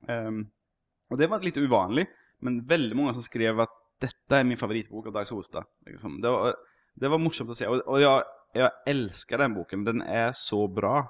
[0.10, 0.48] Um,
[1.12, 2.08] og det var litt uvanlig,
[2.42, 5.70] men veldig mange som skrev at dette er min favorittbok av Dag Solstad.
[5.86, 6.18] Liksom.
[6.24, 6.58] Det, var,
[6.98, 8.26] det var morsomt å se, og, og jeg,
[8.58, 9.86] jeg elsker den boken.
[9.86, 11.04] Den er så bra.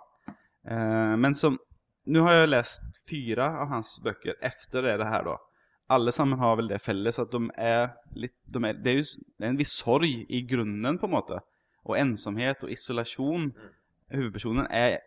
[0.67, 1.59] Uh, men som
[2.11, 5.35] Nå har jeg lest fire av hans bøker efter det her, da.
[5.91, 9.05] Alle sammen har vel det felles at de er litt de er, Det er jo
[9.39, 11.41] det er en viss sorg i grunnen, på en måte.
[11.83, 13.51] Og ensomhet og isolasjon.
[14.11, 14.99] Hovedpersonen er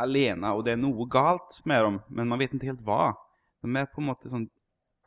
[0.00, 3.12] alene, og det er noe galt med dem, men man vet ikke helt hva.
[3.60, 4.48] De er på en måte sånn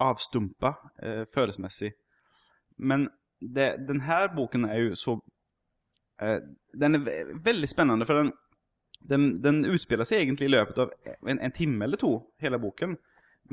[0.03, 1.93] avstumpa eh, følelsesmessig.
[2.77, 3.07] Men
[3.39, 5.17] det, den her boken er jo så
[6.21, 6.39] eh,
[6.73, 8.31] Den er ve veldig spennende, for den,
[9.09, 10.93] den, den utspiller seg egentlig i løpet av
[11.27, 12.97] en, en time eller to, hele boken.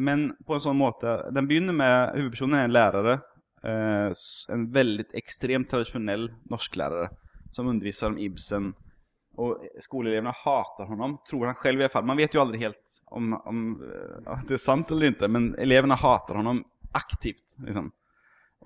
[0.01, 3.17] Men på en sånn måte Den begynner med Hovedpersonen er en lærere.
[3.61, 4.13] Eh,
[4.55, 7.11] en veldig ekstremt tradisjonell norsklærer
[7.53, 8.73] som underviser om Ibsen.
[9.41, 12.07] Og skoleelevene hater honom, tror han selv i hvert fall.
[12.09, 15.53] Man vet jo aldri helt om, om eh, at det er sant eller ikke, men
[15.61, 16.63] elevene hater honom
[16.97, 17.57] aktivt.
[17.63, 17.91] Liksom.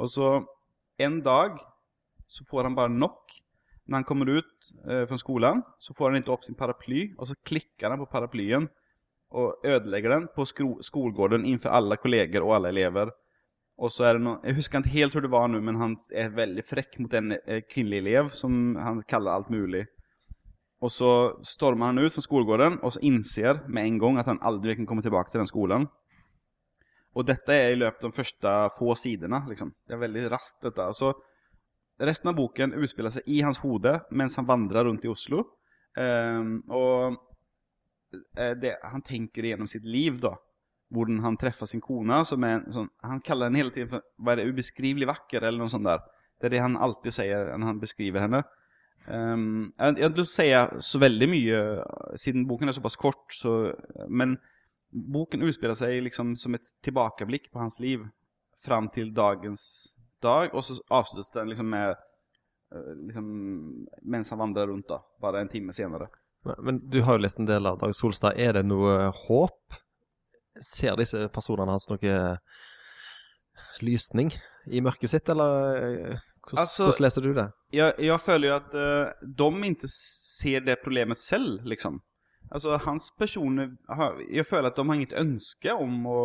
[0.01, 0.35] Og så
[1.03, 1.59] en dag
[2.31, 3.41] så får han bare nok.
[3.85, 7.29] Når han kommer ut eh, fra skolen, så får han ikke opp sin paraply, og
[7.29, 8.71] så klikker han på paraplyen
[9.35, 13.11] og ødelegger den på sko skolgården inför alle kolleger og alle elever.
[13.79, 15.97] Og så er det noe, Jeg husker ikke helt hvordan det var nå, men han
[16.15, 19.87] er veldig frekk mot en eh, kvinnelig elev som han kaller alt mulig.
[20.85, 21.11] Og så
[21.43, 24.87] stormer han ut fra skolegården og så innser med en gang at han aldri kan
[24.87, 25.89] komme tilbake til den skolen.
[27.15, 29.41] Og dette er i løpet av de første få sidene.
[29.49, 29.73] Liksom.
[29.87, 30.87] Det er veldig raskt, dette.
[30.99, 31.13] Så
[32.03, 35.45] resten av boken utspiller seg i hans hode mens han vandrer rundt i Oslo.
[35.99, 37.21] Ehm, og eh,
[38.61, 40.35] det, han tenker gjennom sitt liv, da.
[40.95, 44.35] Hvordan han treffer sin kone, som er sånn Han kaller henne hele tiden for Hva
[44.35, 46.05] er det, ubeskrivelig vakker, eller noe sånt der.
[46.39, 48.43] Det er det han alltid sier når han beskriver henne.
[49.07, 51.61] Um, jeg har ikke lyst til å si så veldig mye,
[52.21, 53.73] siden boken er såpass kort, så,
[54.09, 54.39] men
[54.95, 58.07] boken utspiller seg liksom som et tilbakeblikk på hans liv
[58.65, 59.65] fram til dagens
[60.25, 63.27] dag, og så avsluttes den liksom med eh, liksom,
[64.03, 66.09] mens han vandrer rundt, da, bare en time senere.
[66.45, 68.39] Men, du har jo lest en del av Dag Solstad.
[68.41, 69.79] Er det noe håp?
[70.61, 72.15] Ser disse personene hans noe
[73.83, 74.31] lysning
[74.71, 77.47] i mørket sitt, eller eh, hvordan, Altså- hvordan leser du det?
[77.73, 82.01] Jeg, jeg føler jo at uh, de ikke ser det problemet selv, liksom.
[82.53, 86.21] Altså, hans personer har, Jeg føler at de har inget ønske om å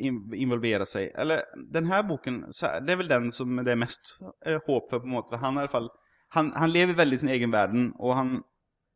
[0.00, 1.10] involvere seg.
[1.18, 4.90] Eller den her boken, så det er vel den som det er mest eh, håp
[4.90, 5.34] for, på en måte.
[5.34, 5.90] For han i fall
[6.36, 8.42] han, han lever veldig i sin egen verden, og han eh,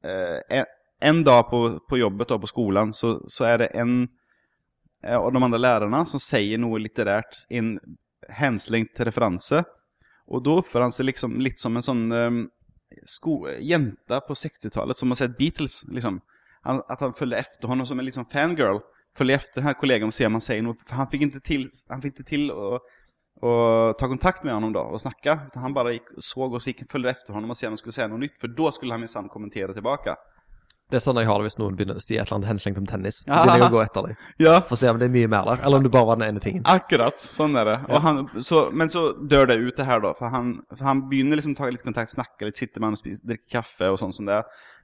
[0.02, 0.66] en,
[1.02, 3.94] en dag på, på jobbet og på skolen, så, så er det en
[5.04, 7.76] eh, av de andre lærerne som sier noe litterært i en
[8.38, 9.64] henslengt referanse.
[10.30, 12.42] Og da oppfører han seg liksom litt som en sånn um,
[13.08, 15.82] sko jente på 60-tallet som har sett Beatles.
[15.90, 16.20] liksom.
[16.62, 18.80] Han, at han følger etter honom som en sånn fangirl.
[19.18, 20.78] Følger efter den her kollegaen og ser om han noe.
[20.86, 22.78] For han fikk ikke til, han fikk ikke til å,
[23.42, 23.52] å
[23.98, 25.38] ta kontakt med honom da og snakke.
[25.58, 27.80] Han bare gikk, så og så gikk han følger efter honom og se om han
[27.80, 28.36] skulle si noe nytt.
[28.38, 30.14] For da skulle han minsann kommentere tilbake.
[30.92, 32.78] Det er sånn jeg har det hvis noen begynner å si et eller annet henslengt
[32.82, 33.22] om tennis.
[33.22, 35.30] Så begynner jeg å gå etter deg Ja, For å se om det er mye
[35.32, 36.66] mer der, eller om det bare var den ene tingen.
[36.68, 37.76] Akkurat, sånn er det.
[37.88, 40.12] Og han, så, men så dør det ut det her, da.
[40.18, 42.98] For han, for han begynner liksom å ta litt kontakt, snakke litt, sitte med han
[42.98, 44.42] og spise, drikke kaffe og sånn som det.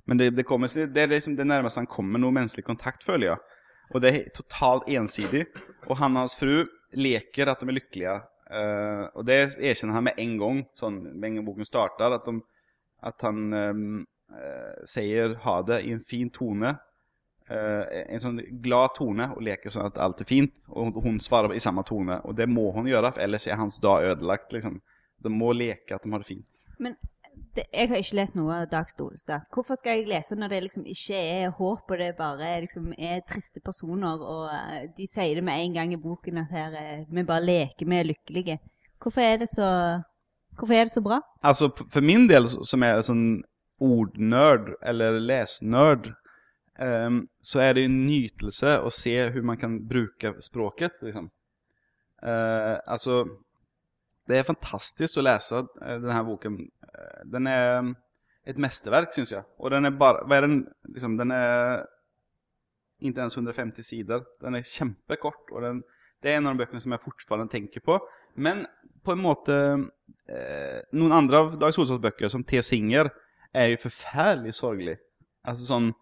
[0.09, 3.35] Men det, det, kommer, det er liksom det nærmeste han kommer noe menneskelig kontakt, føler
[3.35, 3.61] jeg.
[3.93, 5.45] Og det er totalt ensidig.
[5.91, 6.63] Og han og hans fru
[6.97, 8.17] leker at de er lykkelige.
[8.49, 12.29] Eh, og det erkjenner han med en gang, sånn, med en gang boken starter, at,
[12.29, 12.41] de,
[13.09, 13.83] at han um,
[14.33, 16.77] uh, sier ha det i en fin tone.
[17.49, 20.65] uh, en sånn glad tone og leker sånn at alt er fint.
[20.69, 22.21] Og hun svarer i samme tone.
[22.29, 24.53] Og det må hun gjøre, for ellers er hans dag ødelagt.
[24.53, 24.81] Liksom.
[25.25, 26.59] De må leke at de har det fint.
[26.79, 26.97] Men
[27.57, 29.47] det, jeg har ikke lest noe av Dag Stolestad.
[29.55, 33.25] Hvorfor skal jeg lese når det liksom ikke er håp, og det bare liksom er
[33.29, 37.07] triste personer, og eh, de sier det med en gang i boken at her, eh,
[37.11, 38.59] vi bare leker, vi er lykkelige.
[39.03, 39.69] Hvorfor er det så,
[40.63, 41.21] er det så bra?
[41.43, 43.27] Altså, for min del, som er sånn
[43.79, 46.11] ordnørd, eller lesnørd,
[46.83, 51.31] um, så er det en nytelse å se hvordan man kan bruke språket, liksom.
[52.19, 53.23] Uh, altså,
[54.29, 56.59] det er fantastisk å lese eh, denne boken.
[56.89, 57.95] Eh, Den er mm,
[58.49, 59.47] et mesterverk, synes jeg.
[59.59, 60.59] Og den er bare, hva er den,
[60.93, 61.87] liksom, den er
[62.99, 64.25] ikke ens 150 sider.
[64.43, 65.83] Den er kjempekort, og den,
[66.23, 67.99] det er en av de bøkene som jeg fortsatt tenker på.
[68.37, 68.65] Men
[69.07, 69.57] på en måte
[70.29, 72.61] eh, Noen andre av Dag Solstads bøker, som T.
[72.65, 73.13] Singer,
[73.57, 74.99] er jo forferdelig sorgelig.
[75.49, 75.93] Altså sånn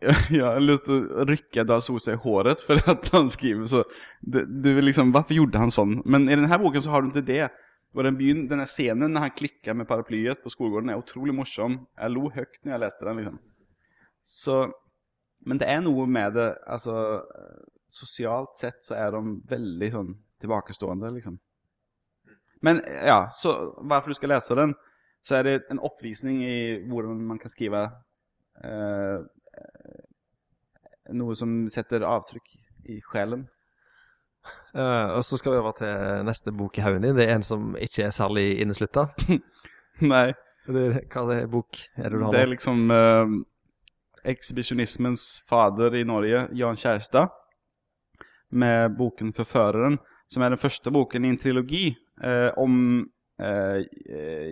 [0.32, 3.82] Jeg har å rykke Dag Solstad i håret for at han skriver så
[4.20, 5.98] det, du vil liksom, varför gjorde han sånn?
[6.08, 7.50] Men i denne boken så har du ikke det.
[7.92, 11.80] Och den byen, denne scenen når han klikker med paraplyet på skolgården er utrolig morsom.
[11.98, 13.20] Jeg lo høyt når jeg leste den.
[13.20, 13.40] liksom.
[14.22, 14.56] Så
[15.46, 17.22] Men det er noe med det Altså
[17.88, 20.10] Sosialt sett så er de veldig sånn
[20.40, 21.38] tilbakestående, liksom.
[22.62, 24.74] Men ja, så varför du skal läsa den,
[25.26, 27.82] så er det en oppvisning i hvordan man kan skrive
[28.62, 29.18] eh,
[31.16, 32.52] noe som setter avtrykk
[32.90, 33.46] i sjelen.
[34.74, 37.16] Uh, og så skal vi over til neste bok i haugen din.
[37.18, 39.08] Det er en som ikke er særlig inneslutta.
[40.12, 40.30] Nei,
[40.70, 43.32] Det, hva er det bok er det du har det er liksom uh,
[44.30, 47.32] ekshibisjonismens fader i Norge, Jan Kjærstad,
[48.50, 49.98] med boken 'Forføreren',
[50.30, 53.06] som er den første boken i en trilogi uh, om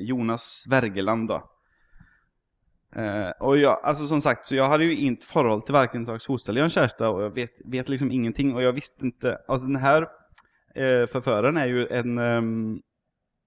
[0.08, 1.28] Jonas Wergeland.
[1.28, 1.42] da.
[2.96, 6.24] Eh, og jag, alltså som sagt, så jag hade ju inte förhåll till varken Dags
[6.24, 9.66] Solstad eller Jan Kjærstad och jag vet, vet liksom ingenting och jag visste inte, alltså
[9.66, 12.82] den här uh, förföraren är ju en, um,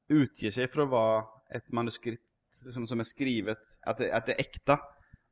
[0.10, 1.24] utger sig för att vara
[1.56, 2.24] ett manuskript
[2.66, 4.80] liksom, som är skrivet, att det, att det är äkta.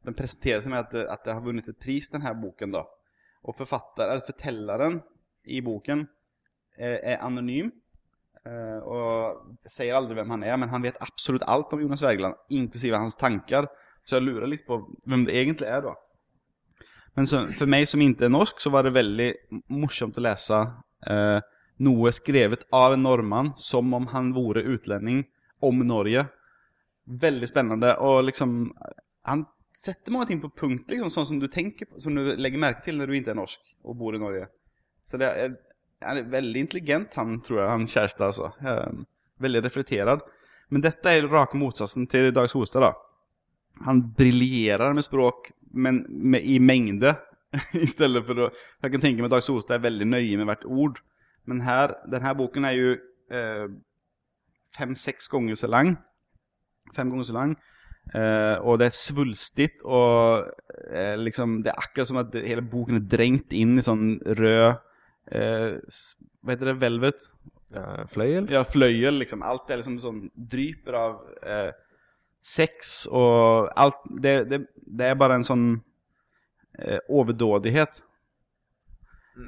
[0.03, 2.71] Den presenterar sig med att det, att det har vunnit ett pris den här boken
[2.71, 2.89] då.
[3.41, 5.01] Och författaren, förtällaren
[5.43, 6.07] i boken
[6.79, 7.71] eh, är anonym.
[8.45, 12.35] Eh, och säger aldrig vem han är, men han vet absolut allt om Jonas Wergeland,
[12.49, 13.67] inklusive hans tankar.
[14.07, 15.95] Så jeg lurer litt på hvem det egentlig er, da.
[17.17, 19.29] Men så, for meg som ikke er norsk, så var det veldig
[19.75, 20.59] morsomt å lese
[21.09, 21.39] eh,
[21.83, 25.23] noe skrevet av en nordmann som om han vore utlending
[25.65, 26.25] om Norge.
[27.09, 27.95] Veldig spennende.
[28.05, 28.73] Og liksom
[29.27, 29.43] Han
[29.75, 32.81] setter mange ting på punkt, liksom, sånn som du tenker på, som du legger merke
[32.87, 34.47] til når du ikke er norsk og bor i Norge.
[35.05, 35.53] Så det er,
[36.01, 38.49] er veldig intelligent, han tror jeg, han kjæreste, altså.
[38.63, 39.03] Eh,
[39.43, 40.23] veldig reflekterad.
[40.73, 42.91] Men dette er rake motsatsen til Dags Hostad, da.
[43.85, 47.15] Han briljerer med språk, men med, i mengde.
[47.83, 48.49] I stedet for å
[48.83, 50.99] Jeg kan tenke meg at Dag Solstad er veldig nøye med hvert ord.
[51.49, 52.91] Men her, denne boken er jo
[53.33, 53.65] eh,
[54.77, 55.95] fem-seks ganger så lang.
[56.95, 57.55] Fem ganger så lang.
[58.13, 60.47] Eh, og det er svulstig, og
[60.89, 64.79] eh, liksom Det er akkurat som at hele boken er drengt inn i sånn rød
[65.29, 66.79] eh, Hva heter det?
[66.81, 67.27] Velvet?
[67.69, 68.47] Ja, fløyel?
[68.49, 69.43] Ja, fløyel, liksom.
[69.45, 71.69] Alt er liksom sånn Dryper av eh,
[72.41, 75.65] sex og alt det, det, det er bare en sånn
[76.79, 78.03] eh, overdådighet.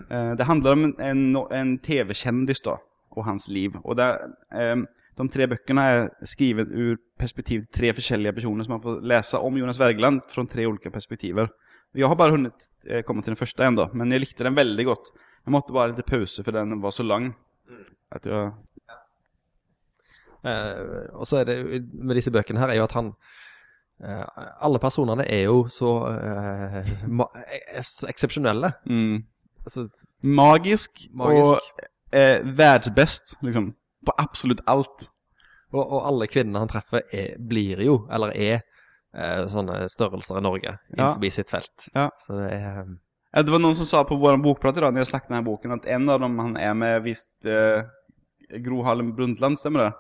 [0.09, 1.21] Eh, det handler om en, en,
[1.55, 2.77] en TV-kjendis da,
[3.15, 3.77] og hans liv.
[3.83, 4.09] Og det,
[4.55, 4.75] eh,
[5.19, 9.41] de tre bøkene er skrevet ur perspektiv til tre forskjellige personer, så man får lese
[9.41, 11.51] om Jonas Wergeland fra tre ulike perspektiver.
[11.95, 14.87] Jeg har bare rukket eh, komme til den første ennå, men jeg likte den veldig
[14.87, 15.11] godt.
[15.41, 17.33] Jeg måtte bare ha litt pause, for den var så lang.
[18.11, 18.51] At jeg
[20.43, 21.57] Eh, og så er det
[21.93, 23.11] med disse bøkene her, er jo at han
[24.01, 24.23] eh,
[24.65, 25.91] Alle personene er jo så,
[27.85, 28.71] så eksepsjonelle.
[28.89, 29.23] mm.
[29.61, 29.83] Altså,
[30.25, 31.45] Magisk, Magisk.
[31.45, 33.67] og eh, verdensbest, liksom.
[34.05, 35.09] På absolutt alt.
[35.71, 38.63] og, og alle kvinnene han treffer, er, blir jo, eller er,
[39.13, 41.13] eh, sånne størrelser i Norge Ja.
[41.29, 41.85] sitt felt.
[41.93, 42.09] Ja.
[42.19, 42.81] Så det er
[43.33, 45.45] Ja, Det var noen som sa på vår bokprat i dag, når jeg snakket denne
[45.45, 47.29] boken, at en av dem han er med visst
[48.65, 49.93] Gro Harlem Brundtland, stemmer det?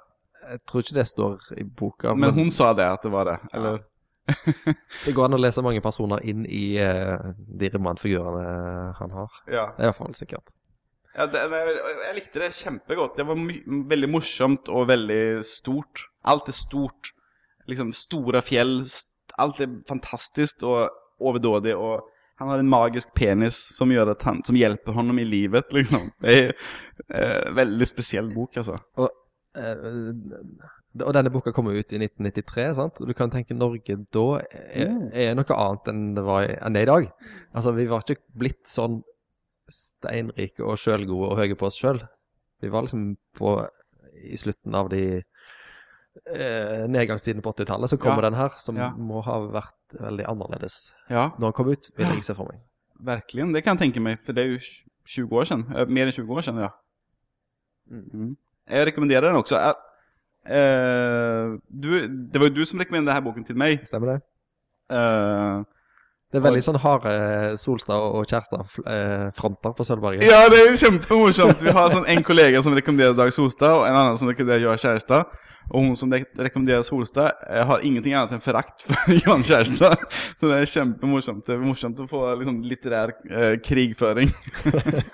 [0.49, 3.37] Jeg tror ikke det står i boka, Men hun sa det, at det var det.
[3.53, 3.81] Eller?
[5.05, 9.37] det går an å lese mange personer inn i uh, de romanfigurene han har.
[9.51, 9.65] Ja.
[9.75, 10.53] Det er iallfall sikkert.
[11.17, 11.75] ja det, jeg,
[12.05, 13.17] jeg likte det kjempegodt.
[13.19, 13.41] Det var
[13.95, 16.05] veldig morsomt og veldig stort.
[16.23, 17.13] Alt er stort.
[17.69, 18.81] Liksom store fjell.
[18.87, 20.89] st- Alt er fantastisk og
[21.21, 21.75] overdådig.
[21.77, 22.01] Og
[22.41, 26.07] han har en magisk penis som, han, som hjelper honom i livet, liksom.
[26.21, 26.53] Det er
[27.13, 28.79] eh, veldig spesiell bok, altså.
[28.97, 29.09] Og,
[29.55, 32.99] og denne boka kom ut i 1993, sant?
[33.01, 36.81] Og du kan tenke Norge da er, er noe annet enn det, var, enn det
[36.83, 37.07] er i dag.
[37.55, 39.01] Altså, vi var ikke blitt sånn
[39.71, 42.01] steinrike og sjølgode og høye på oss sjøl.
[42.61, 43.53] Vi var liksom på
[44.21, 48.29] I slutten av de eh, nedgangstidene på 80-tallet, så kommer Ja.
[48.29, 48.89] den her, som Ja.
[48.91, 52.59] må ha vært veldig annerledes Ja, når den kom ut, vil jeg se for meg.
[53.01, 53.53] verkligen.
[53.53, 54.59] Det kan jeg tenke meg, for det er jo
[55.07, 55.63] 20 år siden.
[55.75, 56.69] Eh, Mer enn 20 år siden, ja.
[57.89, 58.35] Mm.
[58.71, 59.59] Jeg rekommenderer den også.
[59.59, 61.91] Eh, eh, du,
[62.31, 63.83] det var jo du som rekommenderte denne boken til meg.
[63.89, 64.17] Stemmer det?
[64.95, 65.61] Eh,
[66.31, 67.11] Det er veldig sånn harde
[67.59, 70.23] Solstad og Kjærstad-fronter på Sølvberget.
[70.23, 71.59] ja, det er kjempemorsomt.
[71.65, 74.79] Vi har sånn en kollega som rekommenderer Dag Solstad, og en annen som rekommenderer Johan
[74.79, 75.33] Kjærstad.
[75.71, 80.07] Og hun som rekommenderer Solstad, eh, har ingenting annet enn forakt for Johan Kjærstad.
[80.39, 81.43] Så det er kjempemorsomt.
[81.47, 84.31] Det er morsomt å få liksom, litterær eh, krigføring.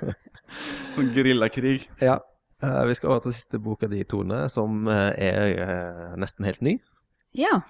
[0.96, 1.80] sånn gerillakrig.
[2.02, 2.20] Ja.
[2.64, 6.62] Eh, vi skal over til siste boka di, Tone, som eh, er eh, nesten helt
[6.62, 6.78] ny.
[7.38, 7.62] Ja.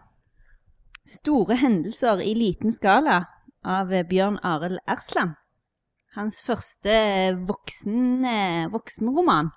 [1.08, 3.24] Store hendelser i liten skala
[3.64, 5.36] av Bjørn Arild Ersland.
[6.18, 6.94] Hans første
[7.48, 8.26] voksen,
[8.74, 9.52] voksenroman.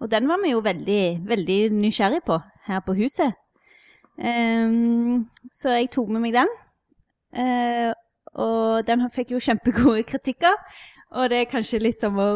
[0.00, 3.34] Og den var vi jo veldig, veldig nysgjerrig på her på huset.
[4.18, 6.52] Um, så jeg tok med meg den.
[7.34, 7.92] Uh,
[8.38, 10.54] og den fikk jo kjempegode kritikker.
[11.16, 12.26] Og det er kanskje litt som å,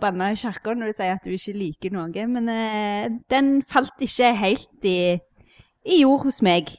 [0.00, 4.00] banne i kirka når du sier at du ikke liker noe, men eh, den falt
[4.04, 5.18] ikke helt i,
[5.84, 6.72] i jord hos meg.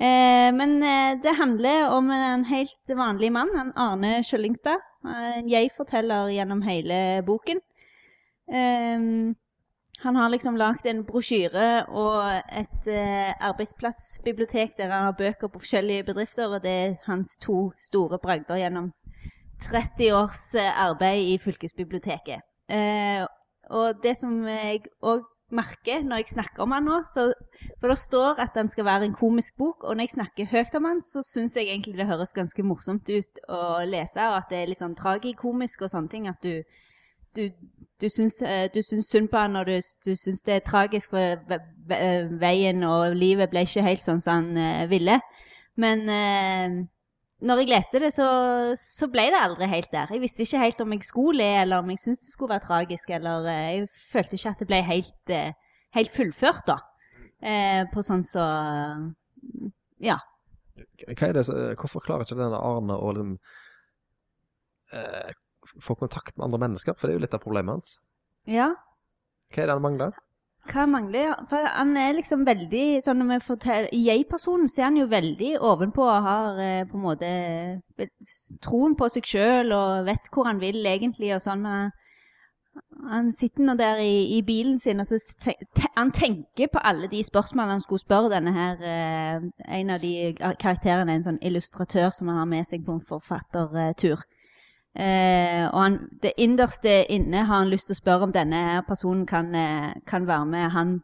[0.00, 4.88] Eh, men eh, det handler om en helt vanlig mann, en Arne Kjøllingstad.
[5.02, 7.60] En jeg-forteller gjennom hele boken.
[8.48, 9.36] Eh,
[10.02, 15.60] han har liksom lagd en brosjyre og et eh, arbeidsplassbibliotek der han har bøker på
[15.62, 18.90] forskjellige bedrifter, og det er hans to store bragder gjennom
[19.68, 22.42] 30 års eh, arbeid i fylkesbiblioteket.
[22.72, 23.24] Eh,
[23.70, 27.26] og det som jeg òg merker når jeg snakker om han nå, så,
[27.80, 30.78] for det står at den skal være en komisk bok, og når jeg snakker høyt
[30.78, 34.48] om han, så syns jeg egentlig det høres ganske morsomt ut å lese, og at
[34.50, 36.62] det er litt sånn tragikomisk og sånne ting, at du
[37.36, 37.48] du,
[38.00, 38.68] du, syns, eh,
[39.00, 43.48] synd på han, og du, du syns det er tragisk, for ve- veien og livet
[43.52, 45.18] ble ikke helt sånn som han eh, ville.
[45.80, 46.74] Men eh,
[47.42, 48.26] når jeg leste det, så,
[48.78, 50.10] så ble det aldri helt der.
[50.14, 52.66] Jeg visste ikke helt om jeg skulle le, eller om jeg syntes det skulle være
[52.68, 56.78] tragisk, eller eh, jeg følte ikke at det ble helt, eh, helt fullført, da.
[57.42, 58.44] Eh, på sånn så
[60.02, 60.20] Ja.
[61.02, 61.46] Hva er det,
[61.78, 63.34] hvorfor klarer ikke denne Arne å liksom,
[64.94, 65.32] eh,
[65.82, 66.94] få kontakt med andre mennesker?
[66.96, 67.96] For det er jo litt av problemet hans.
[68.46, 68.72] Ja.
[69.52, 70.14] Hva er det han mangler?
[70.70, 75.00] Hva mangler For han er liksom veldig sånn Når vi forteller jeg-personen så er han
[75.00, 77.32] jo veldig ovenpå og har eh, på en måte
[78.62, 81.62] troen på seg sjøl og vet hvor han vil egentlig og sånn.
[81.62, 81.90] Men
[83.10, 85.54] han, sitter nå der i, i bilen sin og så te,
[85.96, 89.48] han tenker på alle de spørsmålene han skulle spørre denne her eh,
[89.80, 93.04] En av de karakterene er en sånn illustratør som han har med seg på en
[93.06, 94.22] forfattertur.
[94.94, 99.24] Eh, og han, det innerste inne har han lyst til å spørre om denne personen
[99.26, 101.00] kan, eh, kan være med han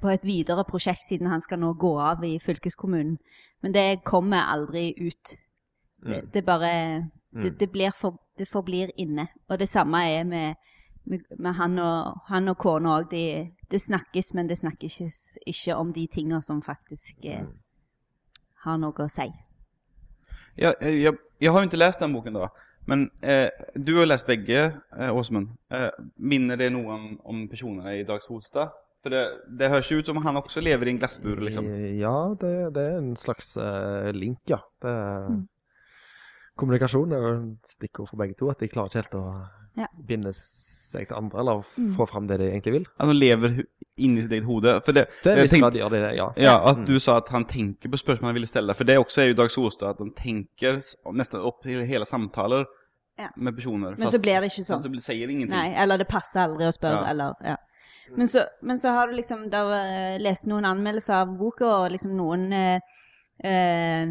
[0.00, 3.18] på et videre prosjekt, siden han skal nå gå av i fylkeskommunen.
[3.62, 5.38] Men det kommer aldri ut.
[6.02, 6.30] Det, Mm.
[6.32, 9.28] det bare det, det, blir for, det forblir inne.
[9.48, 10.54] Og det samme er med,
[11.04, 13.10] med, med han og, han og kona òg.
[13.10, 15.00] Det, de snakkes, men det snakkes
[15.46, 17.44] ikke om de tinga som faktisk eh,
[18.64, 19.28] har noe å si.
[20.58, 22.48] Ja, jeg, jeg, jeg har jo ikke lest den boken då.
[22.88, 24.62] Men eh, du har lest begge,
[24.96, 25.50] eh, Åsmund.
[25.70, 28.72] Eh, minner det noen om personene i Dags Holstad?
[29.02, 29.20] For det,
[29.60, 31.68] det høres ju ut som han også lever i en glassbur liksom.
[32.00, 34.62] Ja, det, det er en slags eh, link, ja.
[34.82, 34.96] Det,
[35.28, 35.44] Mm.
[36.58, 37.34] Kommunikasjon er jo
[37.70, 38.48] stikkord for begge to.
[38.50, 39.24] At de klarer ikke helt å
[39.78, 39.86] Ja.
[40.08, 41.92] binde seg til andre, eller Mm.
[41.94, 42.86] få fram det de egentlig vil.
[42.98, 43.62] Att de lever
[43.96, 44.80] inni sitt eget hode.
[44.82, 46.32] For det, det er visst viss tänkte- gjør de det, ja.
[46.36, 46.86] Ja, at Mm.
[46.86, 48.74] du sa at han tenker på spørsmål han ville ställa.
[48.74, 52.04] for det også er jo Dag Solstad, at han tenker nesten opp til hele hela
[52.04, 52.66] samtalet
[53.18, 53.28] Ja.
[53.36, 53.96] med personer.
[53.98, 54.82] Men så blir det ikke men sånn.
[54.82, 55.50] så blir- det ingenting.
[55.58, 57.10] Nei, eller det passer aldri å spørre, Ja.
[57.10, 57.56] eller ja.
[58.16, 61.90] Men så, men så har du liksom da eh, lest noen anmeldelser av boka, og
[61.92, 62.80] liksom noen eh,
[63.44, 64.06] eh,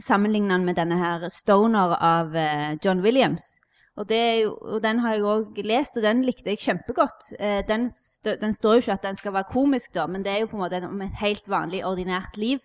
[0.00, 3.58] Sammenlignet den med denne her Stoner av eh, John Williams.
[3.96, 7.28] Og, det jo, og den har jeg òg lest, og den likte jeg kjempegodt.
[7.38, 7.84] Eh, den,
[8.24, 10.56] den står jo ikke at den skal være komisk, da, men det er jo på
[10.58, 12.58] en måte om et helt vanlig, ordinært liv.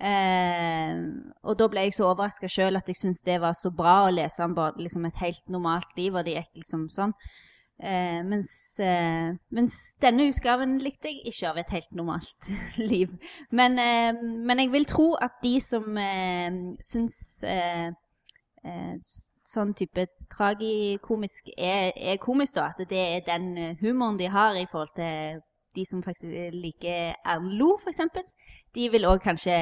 [0.00, 0.96] Eh,
[1.44, 4.12] og da ble jeg så overraska sjøl at jeg syntes det var så bra å
[4.14, 7.14] lese om liksom et helt normalt liv, og det gikk liksom sånn.
[7.80, 12.50] Eh, mens, eh, mens denne utgaven likte jeg ikke av et helt normalt
[12.92, 13.12] liv.
[13.50, 16.50] Men, eh, men jeg vil tro at de som eh,
[16.84, 17.92] syns eh,
[19.50, 24.58] sånn type tragikomisk er, er komisk, da, at det er den eh, humoren de har
[24.58, 25.40] i forhold til
[25.74, 28.24] de som faktisk liker Erlend Lo, eksempel.
[28.74, 29.54] De vil òg kanskje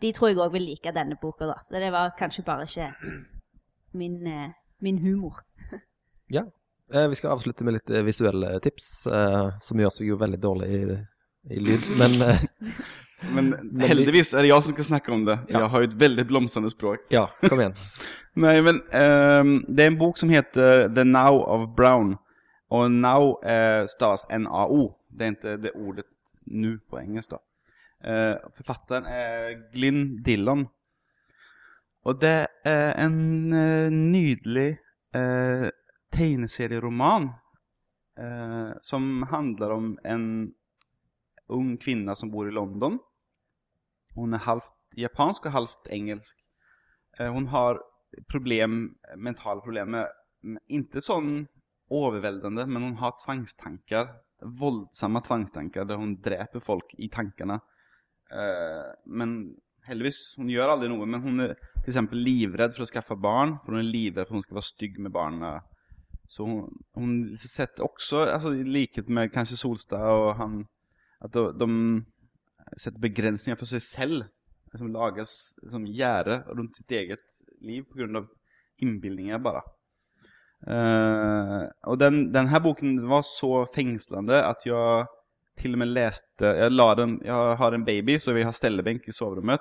[0.00, 1.56] De tror jeg òg vil like denne boka, da.
[1.64, 2.90] Så det var kanskje bare ikke
[3.96, 5.42] min, eh, min humor.
[6.30, 6.42] Ja.
[6.92, 10.38] Eh, vi skal avslutte med litt eh, visuelle tips, eh, som gjør seg jo veldig
[10.42, 10.98] dårlig i,
[11.54, 11.86] i lyd.
[12.00, 12.18] Men
[13.32, 13.52] Men
[13.90, 15.38] heldigvis er det jeg som skal snakke om det.
[15.48, 15.60] Ja.
[15.60, 17.06] Jeg har jo et veldig blomstrende språk.
[17.10, 17.76] ja, kom igjen.
[18.36, 22.18] Nei, men um, det er en bok som heter The Now of Brown.
[22.70, 24.90] Og now eh, stavas N-A-O.
[25.16, 26.06] Det är inte det ordet
[26.40, 27.38] nu på engelska.
[28.00, 30.68] Eh, författaren är Glyn Dillon.
[32.02, 34.78] Och det är en eh, nydelig
[35.14, 35.68] eh,
[36.10, 37.22] tegneserieroman
[38.18, 40.52] eh, som handlar om en
[41.46, 42.98] ung kvinna som bor i London.
[44.14, 46.38] Hon är halvt japansk och halvt engelsk.
[47.18, 47.82] Eh, hon har
[48.30, 50.08] problem, mentala problem med,
[50.66, 51.46] inte sån
[51.90, 54.25] överväldigande, men hun har tvångstankar.
[54.60, 57.58] Våldsamma tvangstanker der hun dreper folk i tankene.
[58.32, 59.36] Eh, men
[59.86, 63.56] heldigvis, hun gjør aldri noe, men hun er till eksempel livredd for å skaffe barn,
[63.62, 65.56] for hun er livredd for hun skal være stygg med barna.
[66.30, 70.64] Så hun, hun setter også, alltså i likhet med kanskje Solstad og han,
[71.22, 74.32] at de, de setter begrensninger for seg selv,
[74.76, 77.22] Som lages som gjerde rundt sitt eget
[77.64, 78.26] liv på grunn av
[78.82, 79.62] innbildninger bara.
[80.66, 85.06] Eh, och den, den här boken var så fängslande att jag
[85.56, 89.08] till och med läste, jag la den, jag har en baby så vi har ställebänk
[89.08, 89.60] i sovrummet,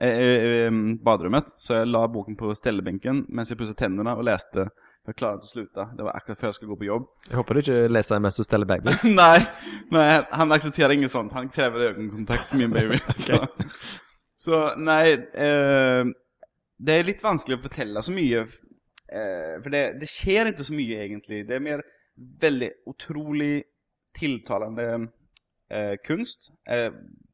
[0.00, 0.72] eh, eh, eh,
[1.04, 1.44] badrummet.
[1.48, 4.68] Så jag la boken på ställebänken medan jag pussade tänderna och läste.
[5.04, 5.84] För jag klarade inte att sluta.
[5.84, 7.06] Det var akkurat før jeg skulle gå på jobb.
[7.28, 8.92] Jeg håper du ikke leser mens du steller baby.
[9.16, 9.46] nej,
[9.90, 11.32] nej, han accepterar inget sånt.
[11.32, 12.98] Han kräver ögonkontakt med min baby.
[13.16, 13.46] så,
[14.36, 16.06] så nej, eh,
[16.78, 18.44] det er litt vanskelig å fortelle så mye.
[19.12, 21.42] Eh, for det, det skjer ikke så mye, egentlig.
[21.48, 21.84] Det er mer
[22.16, 23.64] veldig utrolig
[24.16, 24.86] tiltalende
[25.72, 26.50] eh, kunst.
[26.68, 26.90] Eh,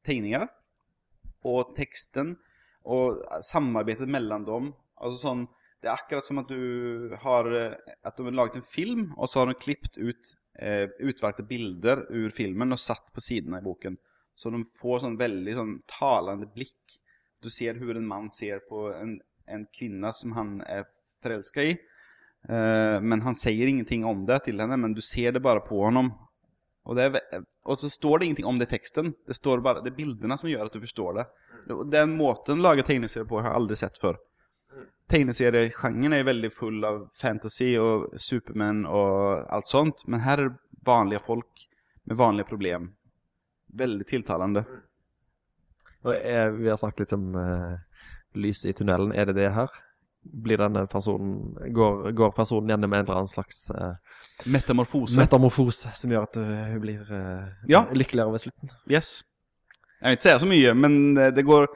[0.06, 0.48] tegninger.
[1.48, 2.36] Og teksten.
[2.88, 4.74] Og samarbeidet mellom dem.
[4.98, 5.46] Altså sånn
[5.78, 9.30] Det er akkurat som at du har eh, At de har laget en film, og
[9.30, 13.66] så har de klippet ut eh, utvalgte bilder ur filmen og satt på sidene i
[13.66, 13.98] boken.
[14.34, 16.98] Så de får sånn veldig sånn talende blikk.
[17.42, 19.18] Du ser hvordan en mann ser på en,
[19.49, 20.86] en kvinne som han er
[21.24, 21.76] forelska i.
[22.49, 25.80] Uh, men han sier ingenting om det til henne, men du ser det bare på
[25.84, 26.12] ham.
[26.88, 27.01] Og,
[27.68, 29.12] og så står det ingenting om det i teksten.
[29.26, 31.26] Det, står bare, det er bildene som gjør at du forstår det.
[31.92, 34.16] Den måten å lage tegneserier på har jeg aldri sett før.
[35.09, 40.82] Tegneseriesjangeren er veldig full av fantasy og supermenn og alt sånt, men her er det
[40.84, 41.64] vanlige folk
[42.09, 42.90] med vanlige problem.
[43.76, 44.64] Veldig tiltalende.
[46.07, 47.76] Og jeg, vi har snakket litt om eh,
[48.35, 49.12] lys i tunnelen.
[49.14, 49.68] Er det det her?
[50.29, 53.95] Blir denne personen Går, går personen gjennom en eller annen slags eh,
[54.51, 55.16] Metamorfose.
[55.16, 57.85] metamorfose som gjør at eh, hun blir eh, Ja.
[57.95, 58.72] lykkeligere ved slutten?
[58.91, 59.24] Yes.
[60.03, 61.68] Jeg vil ikke si så mye, men eh, det går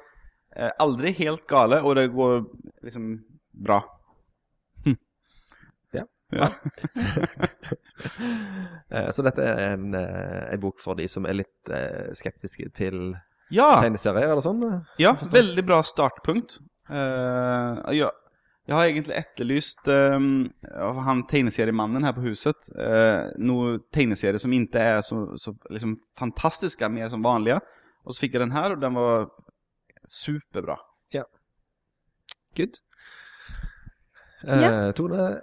[0.56, 2.42] eh, aldri helt gale, og det går
[2.82, 3.12] liksom
[3.54, 3.80] bra.
[5.92, 6.04] Ja.
[8.90, 12.66] Eh, Så dette er en, eh, en bok for de som er litt eh, skeptiske
[12.76, 13.14] til
[13.52, 14.64] Ja, tegneserier eller sånn.
[15.00, 16.58] ja veldig bra startpunkt.
[16.90, 18.10] Uh, ja,
[18.68, 24.54] jeg har egentlig etterlyst um, av han tegneseriemannen her på huset uh, noen tegneserier som
[24.56, 27.60] ikke er så, så liksom, fantastiske, mer som vanlige.
[28.06, 29.28] Og så fikk jeg den her, og den var
[30.10, 30.78] superbra.
[32.56, 32.80] Good.
[34.48, 35.40] Eh, Tone,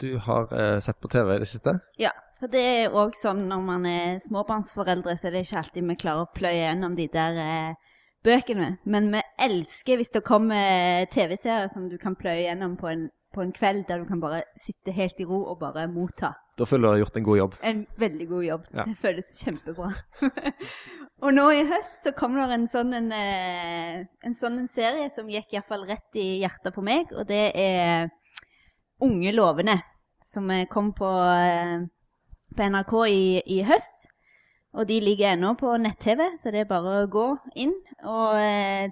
[0.00, 1.78] du har uh, sett på TV i det siste.
[1.98, 2.12] Ja,
[2.44, 5.94] for det er òg sånn når man er småbarnsforeldre, så er det ikke alltid vi
[6.02, 7.92] klarer å pløye gjennom de der eh,
[8.24, 8.74] bøkene.
[8.84, 13.40] Men vi elsker hvis det kommer TV-serier som du kan pløye gjennom på en, på
[13.40, 16.34] en kveld, der du kan bare sitte helt i ro og bare motta.
[16.58, 17.56] Da føler du du har gjort en god jobb.
[17.72, 18.68] En veldig god jobb.
[18.74, 18.84] Ja.
[18.90, 19.88] Det føles kjempebra.
[21.24, 25.08] og nå i høst så kom det en sånn en, eh, en sånn en serie
[25.16, 28.12] som gikk iallfall rett i hjertet på meg, og det er
[29.02, 29.74] Unge lovende,
[30.22, 31.82] som eh, kom på, eh,
[32.56, 33.24] på NRK i,
[33.58, 34.08] i høst.
[34.74, 37.28] Og de ligger ennå på nett-TV, så det er bare å gå
[37.62, 37.74] inn.
[38.02, 38.88] Og eh,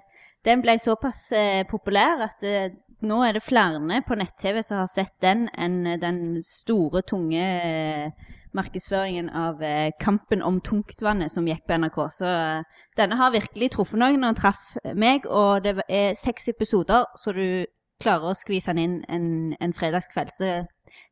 [0.47, 2.71] den ble såpass eh, populær at eh,
[3.03, 8.31] nå er det flere på nett-TV som har sett den, enn den store, tunge eh,
[8.55, 11.99] markedsføringen av eh, Kampen om tungtvannet som gikk på NRK.
[12.15, 17.09] Så eh, denne har virkelig truffet noen og traff meg, og det er seks episoder,
[17.19, 17.65] så du
[18.03, 19.27] klarer å skvise den inn en,
[19.59, 20.31] en fredagskveld.
[20.31, 20.53] Så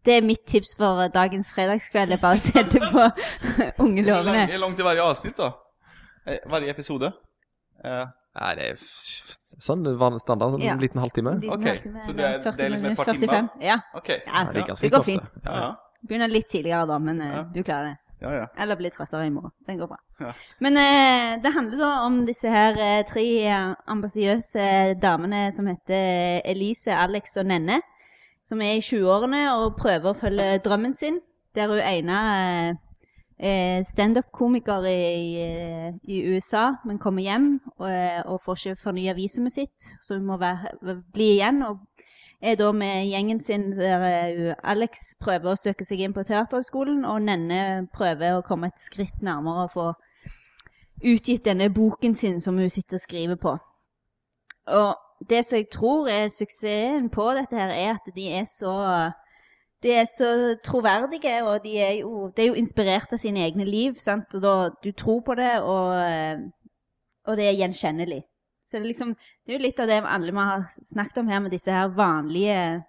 [0.05, 2.17] det er mitt tips for dagens fredagskveld.
[2.21, 3.03] bare sette på
[3.85, 4.47] Unge lovende.
[4.49, 5.51] Hvor langt er hver avsnitt da?
[6.47, 7.11] Hver episode?
[7.85, 8.05] Uh,
[8.55, 10.73] det er f- sånn vanlig standard, sånn Ja.
[10.73, 11.33] en liten halvtime.
[11.41, 13.49] Liten Ok, halvtime, så det er- det er liksom et par 45.
[13.61, 14.19] Ja, Okay.
[14.25, 15.23] ja, Ja, det, det går fint.
[15.45, 15.71] Ja, ja.
[16.07, 17.43] Begynner litt tidligere da, men uh, Ja.
[17.53, 17.97] du klarer det.
[18.21, 18.45] ja, ja.
[18.57, 19.51] Eller blir trøttere i morgen.
[19.67, 19.97] Den går bra.
[20.19, 20.31] Ja.
[20.59, 26.41] Men eh, det handler da om disse her eh, tre eh, ambisiøse damene som heter
[26.45, 27.81] Elise, Alex og Nenne.
[28.45, 31.19] Som er i 20-årene og prøver å følge drømmen sin.
[31.55, 32.79] Der hun ene eh,
[33.41, 39.13] er standup-komiker i, eh, i USA, men kommer hjem og, eh, og får ikke fornya
[39.17, 39.93] visumet sitt.
[40.01, 41.63] Så hun må være, bli igjen.
[41.63, 41.79] og
[42.41, 47.03] er da med gjengen sin der eh, Alex prøver å søke seg inn på Teaterhøgskolen,
[47.05, 49.87] og Nenne prøver å komme et skritt nærmere å få
[51.05, 53.55] utgitt denne boken sin som hun sitter og skriver på.
[54.73, 54.91] Og
[55.29, 58.75] det som jeg tror er suksessen på dette her, er at de er så
[59.83, 63.65] de er så troverdige, og de er jo, det er jo inspirert av sine egne
[63.65, 63.95] liv.
[63.97, 64.35] sant?
[64.35, 66.37] Og da, Du tror på det, og, eh,
[67.25, 68.21] og det er gjenkjennelig.
[68.65, 69.15] Så det er, liksom,
[69.45, 71.89] det er jo litt av det alle vi har snakket om her, med disse her
[71.89, 72.83] vanlige,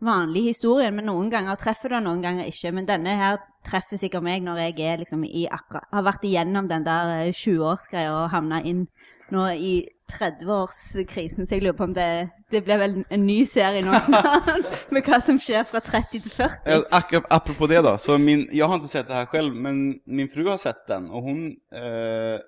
[0.00, 0.94] vanlige historiene.
[0.94, 2.72] Men noen ganger treffer det, noen ganger ikke.
[2.72, 6.86] Men denne her treffer sikkert meg når jeg liksom i akkurat, har vært igjennom den
[6.86, 8.86] der eh, 20-årsgreia og havna inn
[9.34, 9.74] nå i
[10.12, 11.46] 30-årskrisen.
[11.46, 12.06] Så jeg lurer på om det,
[12.52, 16.30] det blir vel en ny serie nå snart, med hva som skjer fra 30 til
[16.32, 16.62] 40.
[16.66, 17.96] Ja, ak- Apropå det da.
[18.00, 21.10] så min, jeg har ikke sett det her selv, men min fru har sett den
[21.10, 21.42] Og hun
[21.74, 22.38] eh,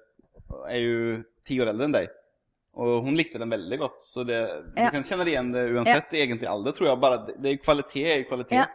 [0.70, 2.16] er jo ti år eldre enn deg.
[2.80, 4.36] Og hun likte den veldig godt, så det,
[4.78, 4.86] Ja.
[4.86, 7.00] du kan det igjen det uansett egentlig aldri, tror jeg.
[7.02, 8.54] Bare, det, er kvalitet er kvalitet.
[8.60, 8.68] Ja.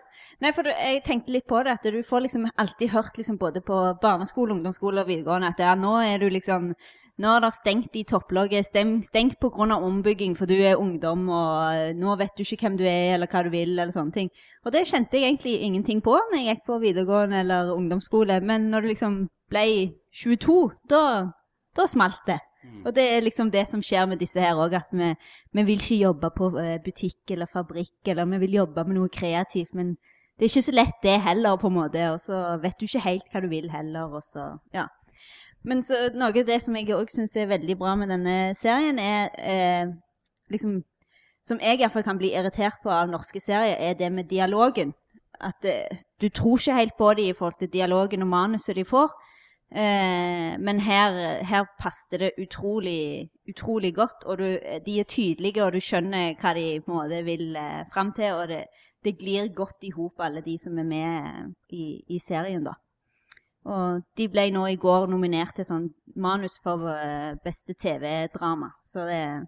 [0.44, 3.38] Nei, for du, jeg tenkte litt på det, at du får liksom alltid hørt liksom
[3.40, 6.74] både på barneskole, ungdomsskole og videregående at ja, nå er du liksom
[7.22, 11.94] nå er det stengt i topplogget, stengt av ombygging, for du er ungdom, og eh,
[11.96, 14.30] nå vet du ikke hvem du er, eller hva du vil, eller sånne ting.
[14.66, 18.68] Og det kjente jeg egentlig ingenting på når jeg gikk på videregående eller ungdomsskole, men
[18.72, 19.16] når du liksom
[19.50, 19.66] ble
[20.12, 20.60] 22,
[20.92, 21.06] da,
[21.78, 22.42] da smalt det.
[22.86, 25.12] Og det er liksom det som skjer med disse her òg, at vi,
[25.54, 29.14] vi vil ikke jobbe på eh, butikk eller fabrikk, eller vi vil jobbe med noe
[29.14, 29.96] kreativt, men
[30.36, 33.06] det er ikke så lett det heller, på en måte, og så vet du ikke
[33.06, 34.90] helt hva du vil heller, og så, ja.
[35.66, 39.00] Men så, noe av det som jeg òg syns er veldig bra med denne serien,
[39.00, 39.96] er eh,
[40.52, 40.84] liksom
[41.46, 44.96] Som jeg iallfall kan bli irritert på av norske serier, er det med dialogen.
[45.38, 48.86] At eh, du tror ikke helt på dem i forhold til dialogen og manuset de
[48.86, 49.14] får.
[49.72, 55.74] Eh, men her, her passet det utrolig, utrolig godt, og du, de er tydelige, og
[55.74, 58.64] du skjønner hva de på en måte vil eh, fram til, og det,
[59.06, 61.46] det glir godt i hop, alle de som er med eh,
[61.78, 61.86] i,
[62.16, 62.74] i serien, da.
[63.66, 65.88] Og de ble nå i går nominert til sånn
[66.22, 69.40] manus for eh, beste TV-drama, så det er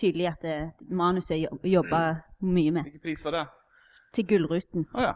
[0.00, 0.56] tydelig at det,
[0.88, 2.00] manuset jobb- jobba
[2.40, 2.86] mye med.
[2.88, 3.42] Hvilken pris var det?
[4.16, 4.86] Til Gullruten.
[4.94, 5.12] Oh, ja.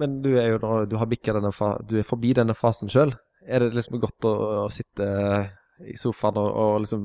[0.00, 2.88] Men du er jo nå, du har bikka denne fa Du er forbi denne fasen
[2.88, 3.12] sjøl.
[3.44, 4.32] Er det liksom godt å,
[4.64, 5.08] å sitte
[5.84, 7.04] i sofaen og, og liksom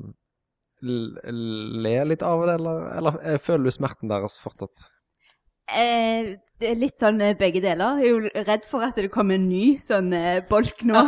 [0.85, 4.87] le litt av det, eller, eller eh, føler du smerten deres fortsatt?
[5.73, 7.99] Eh, det er litt sånn eh, begge deler.
[7.99, 11.01] Jeg er jo redd for at det kommer en ny sånn eh, bolk nå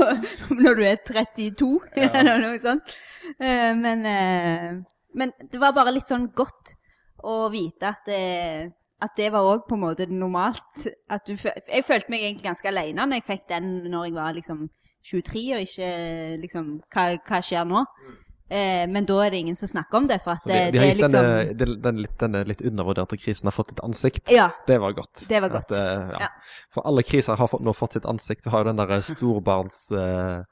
[0.62, 1.70] når du er 32,
[2.04, 2.94] eller noe sånt.
[3.38, 4.70] Eh, men, eh,
[5.16, 6.76] men det var bare litt sånn godt
[7.24, 10.84] å vite at, det, at det var òg på en måte normalt.
[11.24, 14.66] Du, jeg følte meg egentlig ganske alene når jeg fikk den når jeg var liksom
[15.04, 15.88] 23, og ikke
[16.40, 17.82] liksom Hva, hva skjer nå?
[18.54, 20.70] Eh, men da er det ingen som snakker om det, for at Så det, de,
[20.70, 23.72] de det er gitt liksom denne, den, den, litt, denne litt undervurderte krisen har fått
[23.74, 24.30] et ansikt.
[24.30, 24.50] Ja.
[24.68, 25.24] Det var godt.
[25.28, 25.72] Det var godt.
[25.72, 26.18] At, eh, ja.
[26.20, 26.28] Ja.
[26.74, 28.44] For alle kriser har fått, nå fått sitt ansikt.
[28.46, 30.46] Du har jo den derre storbarnsboka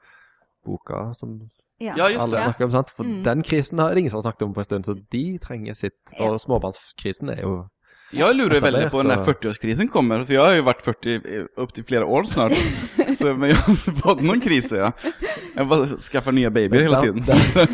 [0.99, 1.37] eh, som
[1.79, 2.43] Ja, Ja, just alle det.
[2.43, 2.89] snakker om, sant?
[2.89, 3.23] For Mm.
[3.23, 5.73] den krisen har det ingen som har snakket om på en stund, så de trenger
[5.75, 5.99] sitt.
[6.17, 6.29] Ja.
[6.31, 7.67] Og småbarnskrisen er jo
[8.13, 11.09] Jag lurar ju väldigt på när Etablert 40-årskrisen kommer, för jag har ju varit 40
[11.09, 12.51] i- upp till flera år snart.
[13.17, 14.91] så, men jag har inte fått någon kris, ja.
[15.55, 17.23] Jag bara skaffar nya babyer hela tiden.
[17.25, 17.67] Der,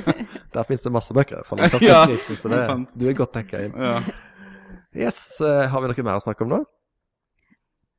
[0.51, 2.89] där, finnes det masse bøker for den Ja, krisen, så det sant.
[2.93, 3.73] du er godt dekka inn.
[3.77, 4.01] Ja.
[4.95, 6.63] Yes, eh, har vi noe mer å snakke om nå?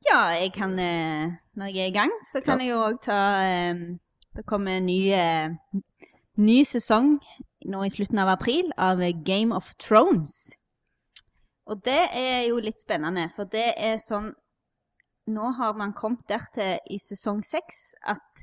[0.09, 2.65] Ja, jeg kan eh, Når jeg er i gang, så kan Ja.
[2.65, 3.75] jeg jo òg ta eh,
[4.35, 5.13] Det kommer en ny,
[6.37, 7.17] ny sesong
[7.69, 10.49] nå i slutten av april av Game of Thrones.
[11.71, 14.33] Og det er jo litt spennende, for det er sånn
[15.31, 18.41] Nå har man kommet dertil i sesong seks at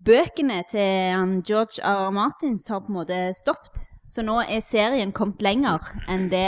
[0.00, 2.06] bøkene til George R.
[2.08, 2.14] R.
[2.16, 3.82] Martins har på en måte stoppet.
[4.08, 6.46] Så nå er serien kommet lenger enn det,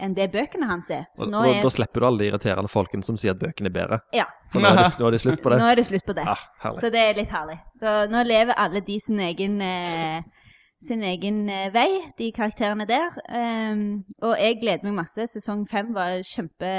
[0.00, 1.08] enn det bøkene hans er.
[1.12, 3.68] Så Og, og er da slipper du alle de irriterende folkene som sier at bøkene
[3.68, 3.98] er bedre.
[4.16, 4.28] Ja.
[4.54, 5.58] For nå er det, nå er det slutt på det.
[5.60, 6.24] Nå er det slutt på det.
[6.30, 6.38] Ja.
[6.78, 7.58] Så det er litt herlig.
[7.82, 10.39] Så nå lever alle de sin egen, eh,
[10.80, 13.16] sin egen eh, vei, de karakterene der.
[13.28, 15.26] Ehm, og jeg gleder meg masse.
[15.28, 16.70] Sesong fem var kjempe,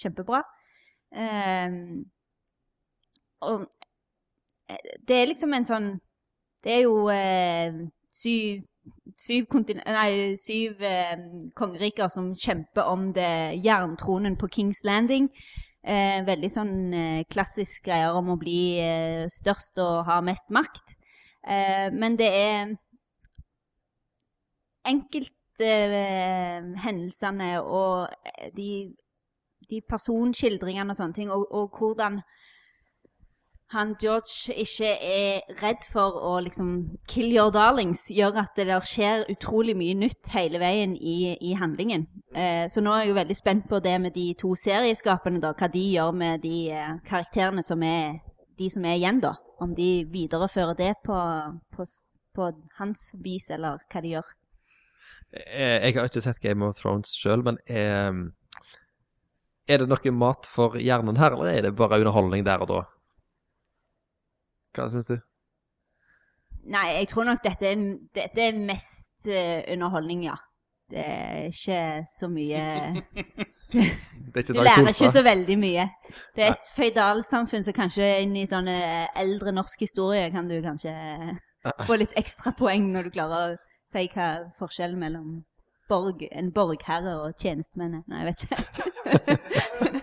[0.00, 0.42] kjempebra.
[1.14, 2.04] Ehm,
[3.40, 3.66] og
[4.68, 5.88] eh, det er liksom en sånn
[6.62, 7.78] Det er jo eh,
[8.14, 8.66] syv
[9.20, 11.16] Syv, nei, syv eh,
[11.56, 15.28] kongeriker som kjemper om det jerntronen på Kings Landing.
[15.84, 18.80] Eh, veldig sånn eh, klassisk greier om å bli
[19.30, 20.96] størst og ha mest makt.
[21.44, 22.72] Men det er
[24.88, 28.94] enkelthendelsene og eh, de,
[29.70, 32.20] de personskildringene og sånne ting, og, og hvordan
[33.70, 39.30] han George ikke er redd for å liksom kill your darlings, gjør at det skjer
[39.30, 42.08] utrolig mye nytt hele veien i, i handlingen.
[42.34, 45.52] Eh, så nå er jeg jo veldig spent på det med de to serieskapene, da,
[45.54, 48.18] hva de gjør med de eh, karakterene som er
[48.58, 49.36] de som er igjen, da.
[49.60, 51.16] Om de viderefører det på,
[51.76, 51.84] på,
[52.36, 54.34] på hans vis, eller hva de gjør.
[55.32, 58.14] Eh, Jeg har ikke sett Game of Thrones sjøl, men er,
[59.70, 62.80] er det noe mat for hjernen her, eller er det bare underholdning der og da?
[64.76, 65.16] Hva syns du?
[66.70, 67.84] Nei, jeg tror nok dette er,
[68.14, 70.36] dette er mest eh, underholdning, ja.
[70.90, 71.80] Det er ikke
[72.10, 72.60] så mye
[73.70, 73.84] Det
[74.34, 75.84] er ikke Du lærer ikke så veldig mye.
[76.34, 78.74] Det er et føydalsamfunn, så kanskje inn i sånne
[79.22, 80.90] eldre norsk historie kan du kanskje
[81.86, 83.58] få litt ekstra poeng når du klarer å
[83.90, 84.28] si hva
[84.58, 85.40] forskjellen mellom
[85.90, 88.04] borg, en borgherre og tjenestemenn er.
[88.10, 88.58] Nei, jeg vet ikke.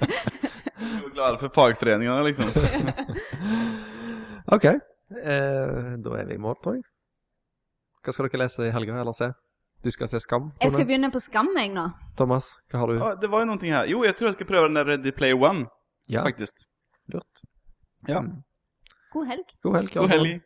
[0.77, 2.51] du er glad for fagforeningene, liksom.
[4.55, 4.65] OK.
[4.67, 6.83] Eh, da er vi i mål, tror jeg.
[8.03, 9.31] Hva skal dere lese i helga, eller se?
[9.83, 11.83] Du skal se Skam, Jeg skal begynne på Skam, jeg nå.
[12.17, 12.95] Thomas, hva har du?
[13.03, 13.85] Ah, det var jo noen ting her.
[13.91, 15.67] Jo, jeg tror jeg skal prøve den der Ready Player One,
[16.09, 16.65] Ja, faktisk.
[17.13, 17.43] lurt.
[18.09, 18.21] Ja.
[18.25, 18.41] Mm.
[19.13, 19.45] God helg.
[19.63, 19.91] God helg.
[19.93, 20.31] God alle sammen.
[20.31, 20.43] helg.